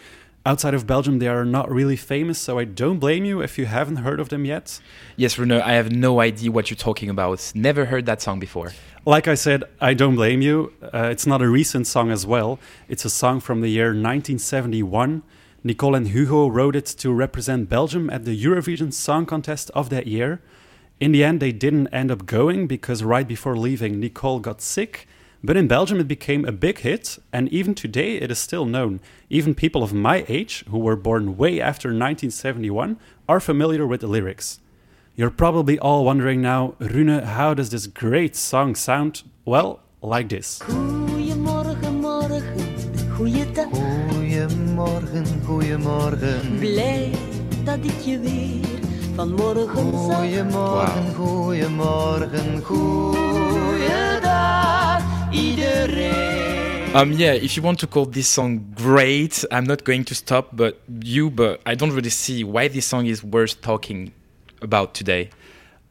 Outside 0.46 0.74
of 0.74 0.88
Belgium, 0.88 1.20
they 1.20 1.28
are 1.28 1.44
not 1.44 1.70
really 1.70 1.98
famous, 1.98 2.40
so 2.40 2.58
I 2.58 2.64
don't 2.64 3.00
blame 3.00 3.26
you 3.26 3.42
if 3.42 3.58
you 3.58 3.66
haven't 3.66 3.98
heard 3.98 4.22
of 4.22 4.30
them 4.30 4.46
yet. 4.46 4.80
Yes, 5.18 5.36
Bruno, 5.36 5.60
I 5.60 5.74
have 5.74 5.92
no 5.92 6.22
idea 6.22 6.52
what 6.52 6.70
you're 6.70 6.78
talking 6.78 7.10
about. 7.10 7.52
Never 7.54 7.86
heard 7.86 8.06
that 8.06 8.22
song 8.22 8.40
before. 8.40 8.72
Like 9.06 9.28
I 9.28 9.36
said, 9.36 9.66
I 9.82 9.94
don't 9.94 10.16
blame 10.16 10.42
you. 10.42 10.72
Uh, 10.82 11.10
it's 11.12 11.28
not 11.28 11.42
a 11.42 11.50
recent 11.50 11.86
song 11.86 12.12
as 12.12 12.26
well. 12.26 12.60
It's 12.88 13.04
a 13.04 13.10
song 13.10 13.42
from 13.42 13.60
the 13.60 13.70
year 13.70 13.88
1971. 13.88 15.22
Nicole 15.66 15.96
and 15.96 16.08
Hugo 16.08 16.48
wrote 16.48 16.78
it 16.78 16.86
to 16.86 17.12
represent 17.12 17.68
Belgium 17.68 18.10
at 18.10 18.24
the 18.24 18.42
Eurovision 18.42 18.94
Song 18.94 19.26
Contest 19.26 19.70
of 19.72 19.90
that 19.90 20.08
year. 20.08 20.40
In 20.98 21.12
the 21.12 21.26
end, 21.26 21.42
they 21.42 21.52
didn't 21.52 21.88
end 21.90 22.10
up 22.10 22.26
going 22.26 22.68
because 22.68 23.04
right 23.04 23.28
before 23.28 23.58
leaving, 23.58 24.00
Nicole 24.00 24.40
got 24.40 24.62
sick. 24.62 25.08
But 25.44 25.58
in 25.58 25.68
Belgium, 25.68 26.00
it 26.00 26.08
became 26.08 26.46
a 26.46 26.54
big 26.54 26.80
hit, 26.80 27.20
and 27.34 27.50
even 27.50 27.76
today, 27.76 28.16
it 28.16 28.32
is 28.32 28.40
still 28.40 28.66
known. 28.66 29.02
Even 29.30 29.54
people 29.54 29.84
of 29.84 29.94
my 29.94 30.24
age, 30.28 30.64
who 30.70 30.80
were 30.80 30.96
born 30.96 31.38
way 31.38 31.60
after 31.60 31.90
1971, 31.90 32.98
are 33.28 33.40
familiar 33.42 33.86
with 33.86 34.02
the 34.02 34.08
lyrics. 34.08 34.60
You're 35.16 35.30
probably 35.30 35.78
all 35.78 36.06
wondering 36.06 36.42
now, 36.42 36.76
Rune, 36.80 37.24
how 37.24 37.54
does 37.54 37.70
this 37.70 37.88
great 37.88 38.36
song 38.36 38.74
sound? 38.74 39.24
Well, 39.44 39.82
like 40.02 40.30
this. 40.30 40.62
Goedemorgen, 40.64 42.02
morgen, 42.02 42.44
goeiedag. 43.16 43.68
Goedemorgen, 43.70 45.26
goedemorgen. 45.46 46.60
Blij 46.60 47.12
dat 47.64 47.78
ik 47.82 48.00
je 48.06 48.20
weer 48.20 48.85
vanmorgen 49.16 49.92
zag. 49.92 50.18
Goedemorgen, 50.18 51.14
goedemorgen, 51.16 52.64
goeiedag 52.64 54.14
iedereen. 55.32 56.96
Um, 56.96 57.12
yeah, 57.12 57.34
if 57.44 57.54
you 57.56 57.62
want 57.66 57.80
to 57.80 57.88
call 57.88 58.10
this 58.10 58.34
song 58.34 58.62
great, 58.76 59.46
I'm 59.52 59.66
not 59.66 59.84
going 59.84 60.06
to 60.06 60.16
stop, 60.16 60.48
but 60.52 60.76
you, 61.00 61.30
but 61.30 61.60
I 61.66 61.76
don't 61.76 61.92
really 61.94 62.10
see 62.10 62.46
why 62.46 62.70
this 62.70 62.88
song 62.88 63.06
is 63.06 63.22
worth 63.24 63.62
talking 63.62 64.12
about 64.62 64.94
today. 64.94 65.30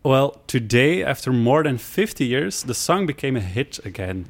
Well, 0.03 0.41
today, 0.47 1.03
after 1.05 1.33
more 1.33 1.63
than 1.63 1.79
50 1.79 2.25
years, 2.25 2.63
the 2.63 2.75
song 2.75 3.07
became 3.07 3.37
a 3.37 3.41
hit 3.41 3.79
again. 3.85 4.27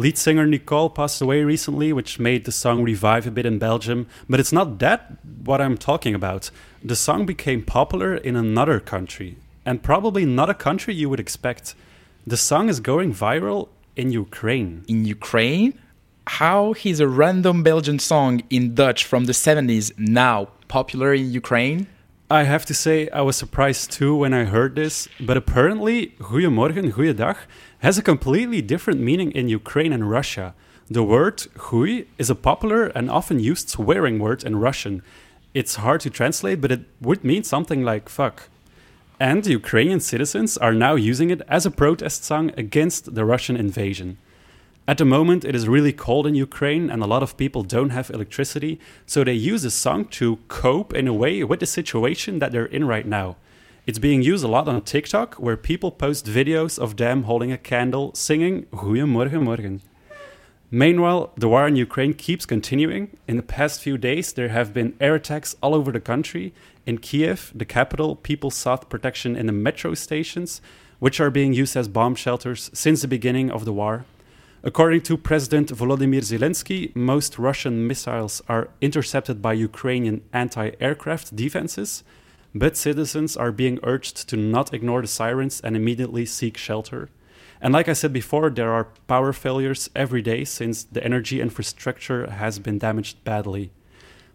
Lead 0.00 0.16
singer 0.16 0.46
Nicole 0.46 0.90
passed 0.90 1.20
away 1.20 1.42
recently, 1.42 1.92
which 1.92 2.20
made 2.20 2.44
the 2.44 2.52
song 2.52 2.84
revive 2.84 3.26
a 3.26 3.32
bit 3.32 3.44
in 3.44 3.58
Belgium, 3.58 4.06
but 4.28 4.38
it's 4.38 4.52
not 4.52 4.78
that 4.78 5.18
what 5.44 5.60
I'm 5.60 5.76
talking 5.76 6.14
about. 6.14 6.52
The 6.84 6.94
song 6.94 7.26
became 7.26 7.64
popular 7.64 8.14
in 8.14 8.36
another 8.36 8.78
country, 8.78 9.38
and 9.66 9.82
probably 9.82 10.24
not 10.24 10.48
a 10.48 10.54
country 10.54 10.94
you 10.94 11.10
would 11.10 11.18
expect. 11.18 11.74
The 12.24 12.36
song 12.36 12.68
is 12.68 12.78
going 12.78 13.12
viral 13.12 13.70
in 13.96 14.12
Ukraine. 14.12 14.84
In 14.86 15.04
Ukraine? 15.04 15.76
How 16.28 16.76
is 16.84 17.00
a 17.00 17.08
random 17.08 17.64
Belgian 17.64 17.98
song 17.98 18.44
in 18.50 18.76
Dutch 18.76 19.04
from 19.04 19.24
the 19.24 19.32
70s 19.32 19.98
now 19.98 20.50
popular 20.68 21.12
in 21.12 21.32
Ukraine? 21.32 21.88
I 22.30 22.42
have 22.42 22.66
to 22.66 22.74
say, 22.74 23.08
I 23.08 23.22
was 23.22 23.36
surprised 23.36 23.90
too 23.90 24.14
when 24.14 24.34
I 24.34 24.44
heard 24.44 24.74
this, 24.74 25.08
but 25.18 25.38
apparently, 25.38 26.08
Goeiemorgen, 26.18 26.92
Goeiedag 26.92 27.38
has 27.78 27.96
a 27.96 28.02
completely 28.02 28.60
different 28.60 29.00
meaning 29.00 29.32
in 29.32 29.48
Ukraine 29.48 29.94
and 29.94 30.10
Russia. 30.10 30.54
The 30.90 31.02
word 31.02 31.46
Hui 31.56 32.04
is 32.18 32.28
a 32.28 32.34
popular 32.34 32.88
and 32.88 33.10
often 33.10 33.40
used 33.40 33.70
swearing 33.70 34.18
word 34.18 34.44
in 34.44 34.60
Russian. 34.60 35.02
It's 35.54 35.76
hard 35.76 36.02
to 36.02 36.10
translate, 36.10 36.60
but 36.60 36.70
it 36.70 36.82
would 37.00 37.24
mean 37.24 37.44
something 37.44 37.82
like 37.82 38.10
fuck. 38.10 38.50
And 39.18 39.46
Ukrainian 39.46 40.00
citizens 40.00 40.58
are 40.58 40.74
now 40.74 40.96
using 40.96 41.30
it 41.30 41.40
as 41.48 41.64
a 41.64 41.70
protest 41.70 42.24
song 42.24 42.52
against 42.58 43.14
the 43.14 43.24
Russian 43.24 43.56
invasion. 43.56 44.18
At 44.88 44.96
the 44.96 45.04
moment, 45.04 45.44
it 45.44 45.54
is 45.54 45.68
really 45.68 45.92
cold 45.92 46.26
in 46.26 46.34
Ukraine, 46.34 46.88
and 46.88 47.02
a 47.02 47.06
lot 47.06 47.22
of 47.22 47.36
people 47.36 47.62
don't 47.62 47.90
have 47.90 48.08
electricity, 48.08 48.80
so 49.04 49.22
they 49.22 49.34
use 49.34 49.62
this 49.62 49.74
song 49.74 50.06
to 50.06 50.38
cope 50.48 50.94
in 50.94 51.06
a 51.06 51.12
way 51.12 51.44
with 51.44 51.60
the 51.60 51.66
situation 51.66 52.38
that 52.38 52.52
they're 52.52 52.64
in 52.64 52.86
right 52.86 53.06
now. 53.06 53.36
It's 53.86 53.98
being 53.98 54.22
used 54.22 54.44
a 54.44 54.48
lot 54.48 54.66
on 54.66 54.80
TikTok, 54.80 55.34
where 55.34 55.58
people 55.58 55.90
post 55.90 56.24
videos 56.24 56.78
of 56.78 56.96
them 56.96 57.24
holding 57.24 57.52
a 57.52 57.58
candle, 57.58 58.14
singing 58.14 58.62
Goeiemorgen 58.72 59.42
morgen. 59.42 59.82
Meanwhile, 60.70 61.32
the 61.36 61.50
war 61.50 61.68
in 61.68 61.76
Ukraine 61.76 62.14
keeps 62.14 62.46
continuing. 62.46 63.14
In 63.26 63.36
the 63.36 63.42
past 63.42 63.82
few 63.82 63.98
days, 63.98 64.32
there 64.32 64.48
have 64.48 64.72
been 64.72 64.96
air 65.02 65.16
attacks 65.16 65.54
all 65.62 65.74
over 65.74 65.92
the 65.92 66.00
country. 66.00 66.54
In 66.86 66.96
Kiev, 66.96 67.52
the 67.54 67.66
capital, 67.66 68.16
people 68.16 68.50
sought 68.50 68.88
protection 68.88 69.36
in 69.36 69.44
the 69.44 69.52
metro 69.52 69.92
stations, 69.92 70.62
which 70.98 71.20
are 71.20 71.30
being 71.30 71.52
used 71.52 71.76
as 71.76 71.88
bomb 71.88 72.14
shelters 72.14 72.70
since 72.72 73.02
the 73.02 73.08
beginning 73.08 73.50
of 73.50 73.66
the 73.66 73.74
war. 73.74 74.06
According 74.64 75.02
to 75.02 75.16
President 75.16 75.68
Volodymyr 75.68 76.20
Zelensky, 76.20 76.94
most 76.96 77.38
Russian 77.38 77.86
missiles 77.86 78.42
are 78.48 78.70
intercepted 78.80 79.40
by 79.40 79.52
Ukrainian 79.52 80.22
anti 80.32 80.72
aircraft 80.80 81.36
defenses, 81.36 82.02
but 82.52 82.76
citizens 82.76 83.36
are 83.36 83.52
being 83.52 83.78
urged 83.84 84.28
to 84.28 84.36
not 84.36 84.74
ignore 84.74 85.00
the 85.00 85.06
sirens 85.06 85.60
and 85.60 85.76
immediately 85.76 86.26
seek 86.26 86.56
shelter. 86.56 87.08
And 87.60 87.72
like 87.72 87.88
I 87.88 87.92
said 87.92 88.12
before, 88.12 88.50
there 88.50 88.72
are 88.72 88.88
power 89.06 89.32
failures 89.32 89.90
every 89.94 90.22
day 90.22 90.44
since 90.44 90.82
the 90.82 91.04
energy 91.04 91.40
infrastructure 91.40 92.28
has 92.28 92.58
been 92.58 92.78
damaged 92.78 93.22
badly. 93.22 93.70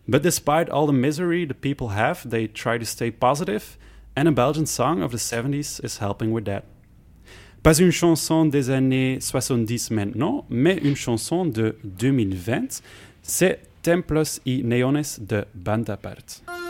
But 0.07 0.24
despite 0.24 0.69
all 0.69 0.88
the 0.88 0.93
misery 0.93 1.43
the 1.43 1.53
people 1.53 1.89
have, 1.89 2.30
they 2.30 2.47
try 2.47 2.78
to 2.78 2.86
stay 2.86 3.11
positive, 3.11 3.78
and 4.15 4.30
a 4.30 4.32
Belgian 4.32 4.67
song 4.67 5.01
of 5.01 5.11
the 5.11 5.17
70s 5.17 5.84
is 5.84 5.97
helping 5.97 6.32
with 6.32 6.45
that. 6.45 6.63
Pas 7.64 7.80
une 7.80 7.91
chanson 7.91 8.45
des 8.45 8.70
années 8.70 9.20
70 9.22 9.91
maintenant, 9.91 10.45
mais 10.49 10.78
une 10.84 10.97
chanson 10.97 11.45
de 11.45 11.78
2020. 11.86 12.82
C'est 13.22 13.61
Templos 13.82 14.41
y 14.45 14.64
Neones 14.64 15.01
de 15.22 15.45
Banda 15.55 15.95
Part. 15.95 16.62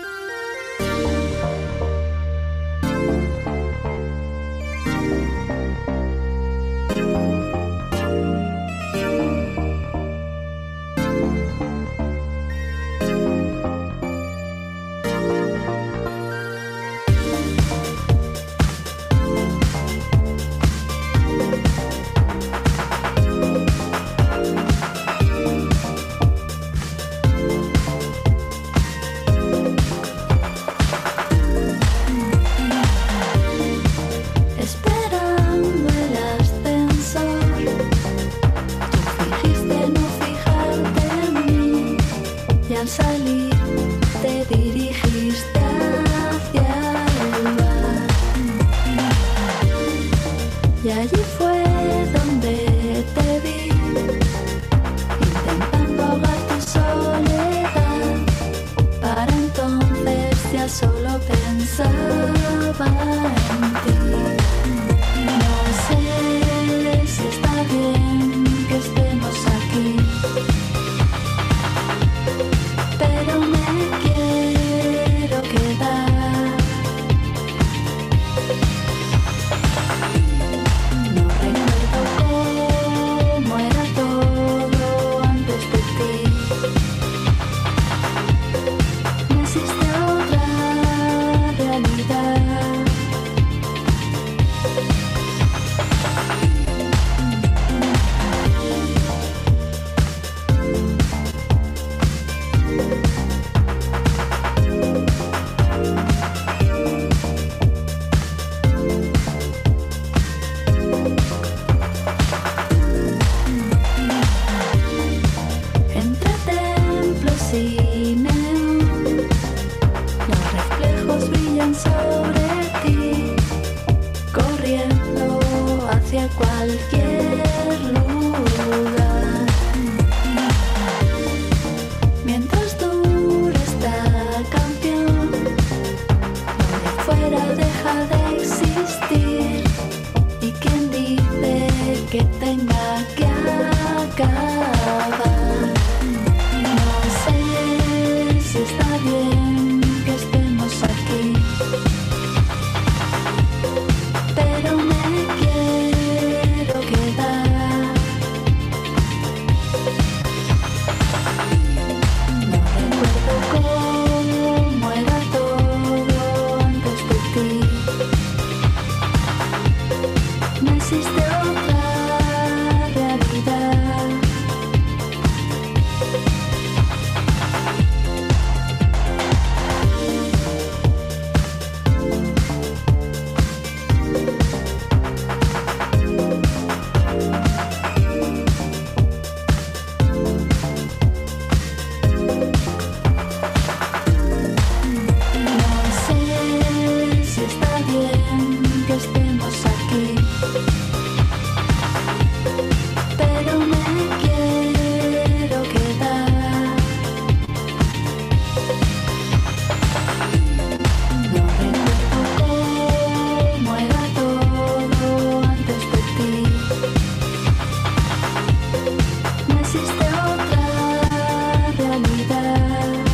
Música 222.64 223.12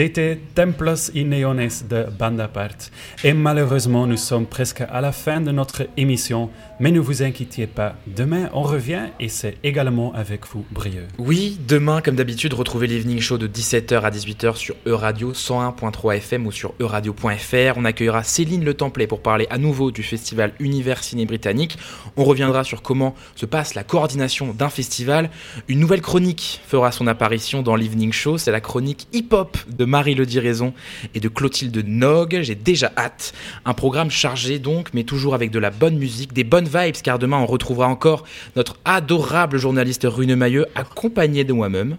C'était 0.00 0.40
Templos 0.54 1.10
y 1.14 1.24
Neones 1.26 1.68
de 1.90 2.06
Banda 2.18 2.48
Part. 2.48 2.88
Et 3.22 3.34
malheureusement, 3.34 4.06
nous 4.06 4.16
sommes 4.16 4.46
presque 4.46 4.80
à 4.80 4.98
la 5.02 5.12
fin 5.12 5.42
de 5.42 5.50
notre 5.50 5.88
émission, 5.98 6.48
mais 6.80 6.90
ne 6.90 6.98
vous 6.98 7.22
inquiétez 7.22 7.66
pas, 7.66 7.94
demain 8.06 8.48
on 8.54 8.62
revient 8.62 9.02
et 9.20 9.28
c'est 9.28 9.58
également 9.62 10.14
avec 10.14 10.46
vous, 10.46 10.64
Brieux. 10.70 11.06
Oui, 11.18 11.58
demain, 11.68 12.00
comme 12.00 12.16
d'habitude, 12.16 12.54
retrouvez 12.54 12.86
l'Evening 12.86 13.20
Show 13.20 13.36
de 13.36 13.46
17h 13.46 14.00
à 14.00 14.10
18h 14.10 14.56
sur 14.56 14.74
Euradio 14.86 15.34
101.3 15.34 16.16
FM 16.16 16.46
ou 16.46 16.52
sur 16.52 16.72
euradio.fr. 16.80 17.76
On 17.76 17.84
accueillera 17.84 18.22
Céline 18.22 18.64
Le 18.64 18.72
Templet 18.72 19.06
pour 19.06 19.20
parler 19.20 19.46
à 19.50 19.58
nouveau 19.58 19.90
du 19.90 20.02
festival 20.02 20.52
Univers 20.58 21.04
Ciné 21.04 21.26
Britannique. 21.26 21.76
On 22.16 22.24
reviendra 22.24 22.64
sur 22.64 22.80
comment 22.80 23.14
se 23.36 23.44
passe 23.44 23.74
la 23.74 23.84
coordination 23.84 24.54
d'un 24.54 24.70
festival. 24.70 25.28
Une 25.68 25.80
nouvelle 25.80 26.00
chronique 26.00 26.62
fera 26.66 26.92
son 26.92 27.06
apparition 27.06 27.60
dans 27.60 27.76
l'Evening 27.76 28.12
Show, 28.12 28.38
c'est 28.38 28.52
la 28.52 28.62
chronique 28.62 29.06
hip-hop 29.12 29.58
de 29.68 29.84
Marie 29.84 30.14
Le 30.14 30.24
Diraison 30.24 30.72
et 31.14 31.20
de 31.20 31.28
Clotilde 31.28 31.84
Nog. 31.86 32.40
J'ai 32.40 32.54
déjà 32.54 32.90
hâte. 32.96 33.34
Un 33.66 33.74
programme 33.74 34.10
chargé 34.10 34.58
donc, 34.58 34.88
mais 34.94 35.04
toujours 35.04 35.34
avec 35.34 35.50
de 35.50 35.58
la 35.58 35.68
bonne 35.68 35.98
musique, 35.98 36.32
des 36.32 36.44
bonnes 36.44 36.69
vibes, 36.70 37.02
car 37.02 37.18
demain 37.18 37.38
on 37.38 37.46
retrouvera 37.46 37.88
encore 37.88 38.24
notre 38.56 38.76
adorable 38.84 39.58
journaliste 39.58 40.06
Rune 40.08 40.34
Mailleux 40.34 40.66
accompagné 40.74 41.44
de 41.44 41.52
moi-même. 41.52 41.96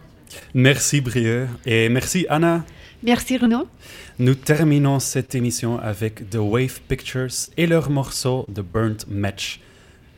Merci 0.54 1.02
Brieux 1.02 1.48
et 1.66 1.90
merci 1.90 2.26
Anna. 2.30 2.64
Merci 3.04 3.38
Renaud. 3.38 3.68
Nous 4.20 4.36
terminons 4.36 5.00
cette 5.00 5.34
émission 5.34 5.80
avec 5.80 6.30
The 6.30 6.38
Wave 6.40 6.82
Pictures 6.88 7.50
et 7.58 7.66
leur 7.66 7.90
morceau 7.90 8.46
The 8.54 8.62
Burnt 8.62 9.06
Match. 9.10 9.60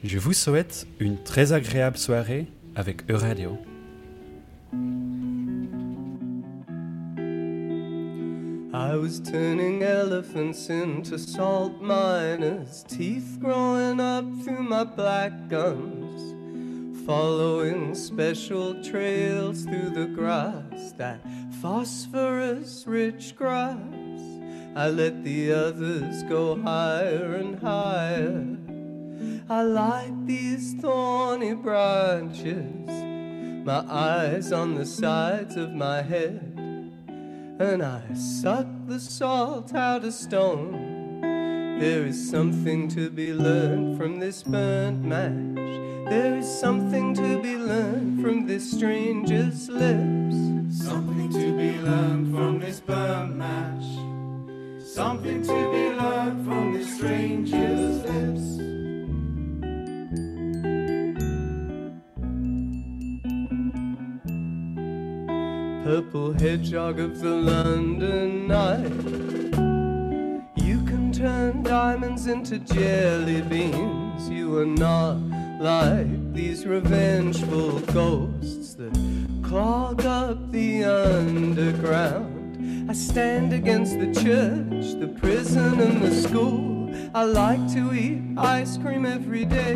Je 0.03 0.17
vous 0.19 0.33
souhaite 0.33 0.85
une 0.99 1.21
très 1.23 1.53
agréable 1.53 1.97
soirée 1.97 2.47
avec 2.75 3.09
Euradio. 3.09 3.57
I 8.73 8.95
was 8.95 9.19
turning 9.19 9.83
elephants 9.83 10.67
into 10.67 11.19
salt 11.19 11.79
miners, 11.79 12.83
teeth 12.87 13.37
growing 13.39 13.99
up 13.99 14.25
through 14.43 14.63
my 14.63 14.83
black 14.83 15.47
gums, 15.47 17.05
following 17.05 17.93
special 17.93 18.83
trails 18.83 19.65
through 19.65 19.91
the 19.91 20.07
grass, 20.07 20.91
that 20.93 21.21
phosphorus 21.61 22.85
rich 22.87 23.35
grass. 23.35 23.77
I 24.75 24.89
let 24.89 25.23
the 25.23 25.53
others 25.53 26.23
go 26.23 26.59
higher 26.59 27.35
and 27.35 27.59
higher. 27.59 28.57
I 29.51 29.61
like 29.61 30.25
these 30.25 30.73
thorny 30.81 31.53
branches, 31.53 32.89
my 33.67 33.85
eyes 33.87 34.51
on 34.51 34.73
the 34.73 34.87
sides 34.87 35.57
of 35.57 35.73
my 35.73 36.01
head 36.01 36.52
and 37.63 37.81
I 37.81 38.01
suck 38.13 38.67
the 38.87 38.99
salt 38.99 39.73
out 39.73 40.03
of 40.03 40.13
stone. 40.13 41.21
There 41.79 42.05
is 42.05 42.29
something 42.29 42.89
to 42.89 43.09
be 43.09 43.33
learned 43.33 43.97
from 43.97 44.19
this 44.19 44.43
burnt 44.43 45.01
match. 45.03 46.09
There 46.09 46.37
is 46.37 46.59
something 46.59 47.13
to 47.15 47.41
be 47.41 47.55
learned 47.55 48.21
from 48.21 48.45
this 48.47 48.69
stranger's 48.69 49.69
lips. 49.69 50.35
Something 50.85 51.31
to 51.31 51.57
be 51.57 51.77
learned 51.79 52.35
from 52.35 52.59
this 52.59 52.81
burnt 52.81 53.37
match. 53.37 53.85
Something 54.83 55.41
to 55.41 55.71
be 55.71 55.89
learned 55.95 56.45
from 56.45 56.73
this 56.73 56.97
stranger's 56.97 58.03
lips. 58.03 58.72
Purple 65.93 66.33
hedgehog 66.33 66.99
of 66.99 67.21
the 67.21 67.29
London 67.29 68.47
night. 68.47 68.89
You 70.55 70.83
can 70.85 71.11
turn 71.13 71.61
diamonds 71.61 72.25
into 72.25 72.57
jelly 72.57 73.41
beans. 73.41 74.27
You 74.27 74.57
are 74.57 74.65
not 74.65 75.17
like 75.61 76.33
these 76.33 76.65
revengeful 76.65 77.79
ghosts 77.93 78.73
that 78.73 78.91
clog 79.43 80.03
up 80.03 80.51
the 80.51 80.83
underground. 80.83 82.89
I 82.89 82.93
stand 82.93 83.53
against 83.53 83.99
the 83.99 84.11
church, 84.15 84.99
the 84.99 85.15
prison, 85.19 85.79
and 85.79 86.01
the 86.01 86.27
school. 86.27 86.91
I 87.13 87.23
like 87.23 87.71
to 87.73 87.93
eat 87.93 88.23
ice 88.35 88.77
cream 88.77 89.05
every 89.05 89.45
day. 89.45 89.75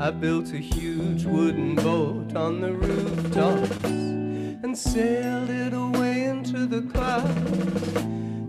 I 0.00 0.10
built 0.10 0.54
a 0.54 0.58
huge 0.58 1.26
wooden 1.26 1.74
boat 1.74 2.34
on 2.34 2.62
the 2.62 2.72
rooftops 2.72 4.01
and 4.72 4.78
sailed 4.78 5.50
it 5.50 5.74
away 5.74 6.24
into 6.24 6.64
the 6.64 6.80
clouds. 6.92 7.28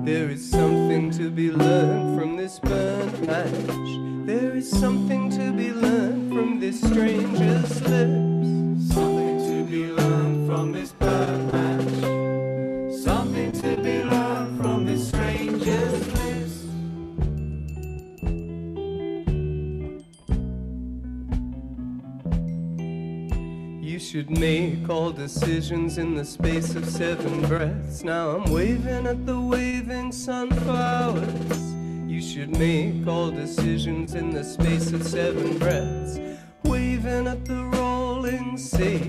There 0.05 0.29
is 0.29 0.49
something 0.49 1.11
to 1.11 1.29
be 1.29 1.51
learned 1.51 2.17
from 2.17 2.37
this 2.37 2.59
burnt 2.59 3.27
match. 3.27 4.25
There 4.25 4.55
is 4.55 4.69
something 4.69 5.29
to 5.31 5.51
be 5.51 5.73
learned 5.73 6.31
from 6.31 6.61
this 6.61 6.79
stranger's 6.79 7.81
lips. 7.81 8.93
Something 8.93 9.37
to 9.49 9.65
be 9.69 9.87
learned 9.87 10.47
from 10.47 10.71
this 10.71 10.93
burnt 10.93 11.51
match. 11.51 11.72
Should 24.13 24.29
make 24.29 24.87
all 24.89 25.11
decisions 25.11 25.97
in 25.97 26.13
the 26.13 26.23
space 26.23 26.75
of 26.75 26.85
seven 26.85 27.41
breaths. 27.47 28.03
Now 28.03 28.29
I'm 28.29 28.53
waving 28.53 29.07
at 29.07 29.25
the 29.25 29.39
waving 29.39 30.11
sunflowers. 30.11 31.73
You 32.05 32.21
should 32.21 32.55
make 32.55 33.07
all 33.07 33.31
decisions 33.31 34.13
in 34.13 34.29
the 34.29 34.43
space 34.43 34.91
of 34.91 35.01
seven 35.01 35.57
breaths. 35.57 36.19
Waving 36.63 37.25
at 37.25 37.43
the 37.43 37.63
rolling 37.73 38.55
sea. 38.55 39.01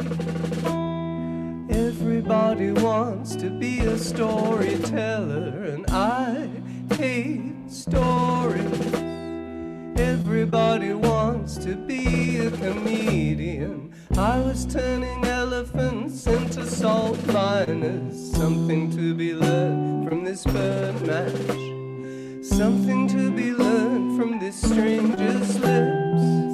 Everybody 1.68 2.72
wants 2.72 3.36
to 3.36 3.50
be 3.50 3.80
a 3.80 3.98
storyteller, 3.98 5.64
and 5.64 5.84
I 5.90 6.48
hate 6.94 7.70
stories. 7.70 9.13
Everybody 9.96 10.92
wants 10.92 11.56
to 11.58 11.76
be 11.76 12.38
a 12.38 12.50
comedian. 12.50 13.92
I 14.16 14.38
was 14.40 14.66
turning 14.66 15.24
elephants 15.24 16.26
into 16.26 16.66
salt 16.66 17.24
miners. 17.28 18.32
Something 18.32 18.90
to 18.90 19.14
be 19.14 19.34
learned 19.34 20.08
from 20.08 20.24
this 20.24 20.44
burnt 20.44 21.06
match. 21.06 22.44
Something 22.44 23.08
to 23.08 23.30
be 23.30 23.52
learned 23.52 24.18
from 24.18 24.38
this 24.38 24.60
stranger's 24.60 25.58
lips. 25.60 26.53